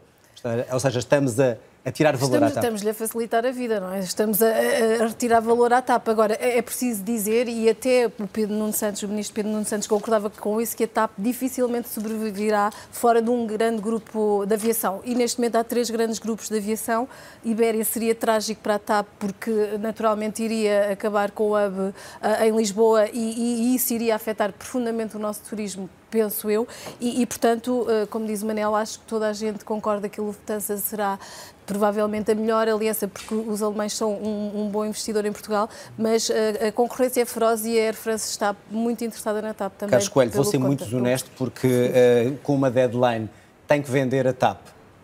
[0.72, 1.58] Ou seja, estamos a,
[1.88, 2.64] a tirar valor Estamos, à TAP.
[2.64, 4.00] estamos-lhe a facilitar a vida, não é?
[4.00, 6.08] Estamos a, a- a retirar valor à TAP.
[6.10, 9.66] Agora, é, é preciso dizer, e até o Pedro Nuno Santos, o ministro Pedro Nuno
[9.66, 14.54] Santos concordava com isso, que a TAP dificilmente sobreviverá fora de um grande grupo de
[14.54, 15.02] aviação.
[15.06, 17.08] E neste momento há três grandes grupos de aviação.
[17.44, 22.56] Ibéria seria trágico para a TAP, porque naturalmente iria acabar com o hub ah, em
[22.56, 26.68] Lisboa e, e- e isso iria afetar profundamente o nosso turismo penso eu,
[27.00, 30.20] e, e, portanto, eh, como diz o Manel, acho que toda a gente concorda que
[30.20, 31.20] a Lufthansa será
[31.66, 36.30] provavelmente a melhor aliança, porque os alemães são um, um bom investidor em Portugal, mas
[36.30, 39.92] eh, a concorrência é feroz e a Air France está muito interessada na TAP também.
[39.92, 43.30] Carlos Coelho, vou ser conta- muito desonesto porque eh, com uma deadline
[43.68, 44.60] tem que vender a TAP,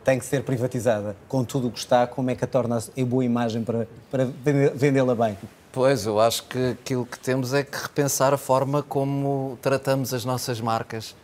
[0.05, 1.17] tem que ser privatizada.
[1.27, 4.25] Com tudo o que está, como é que a torna em boa imagem para, para
[4.73, 5.37] vendê-la bem?
[5.73, 10.23] Pois, eu acho que aquilo que temos é que repensar a forma como tratamos as
[10.23, 11.15] nossas marcas.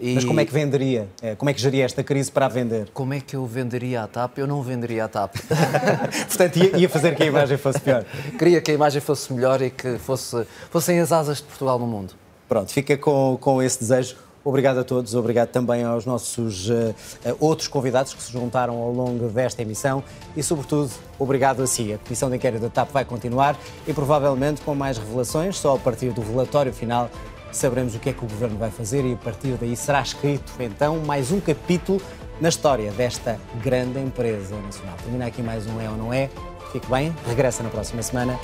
[0.00, 1.08] E Mas como é que venderia?
[1.20, 2.88] Eh, Como é que geria esta crise para a vender?
[2.94, 4.38] Como é que eu venderia a TAP?
[4.38, 5.36] Eu não venderia a TAP.
[6.26, 8.04] Portanto, ia, ia fazer que a imagem fosse pior.
[8.38, 11.86] Queria que a imagem fosse melhor e que fosse, fossem as asas de Portugal no
[11.86, 12.14] mundo.
[12.48, 14.16] Pronto, fica com, com esse desejo.
[14.44, 16.94] Obrigado a todos, obrigado também aos nossos eh,
[17.38, 20.02] outros convidados que se juntaram ao longo desta emissão
[20.36, 21.92] e, sobretudo, obrigado a si.
[21.92, 23.56] A Comissão de Inquérito da TAP vai continuar
[23.86, 25.56] e provavelmente com mais revelações.
[25.56, 27.08] Só a partir do relatório final
[27.52, 30.52] saberemos o que é que o Governo vai fazer e a partir daí será escrito
[30.58, 32.00] então mais um capítulo
[32.40, 34.96] na história desta grande empresa nacional.
[35.02, 36.28] Termina aqui mais um É ou Não É.
[36.72, 38.36] Fique bem, regressa na próxima semana.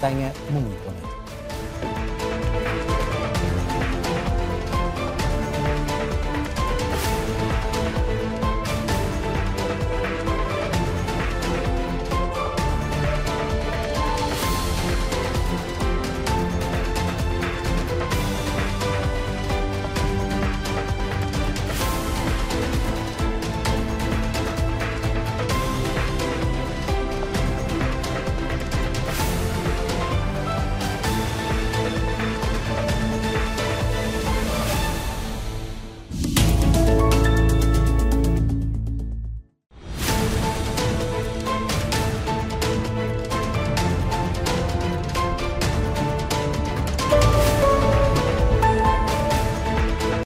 [0.00, 1.17] Tenha uma muito boa noite.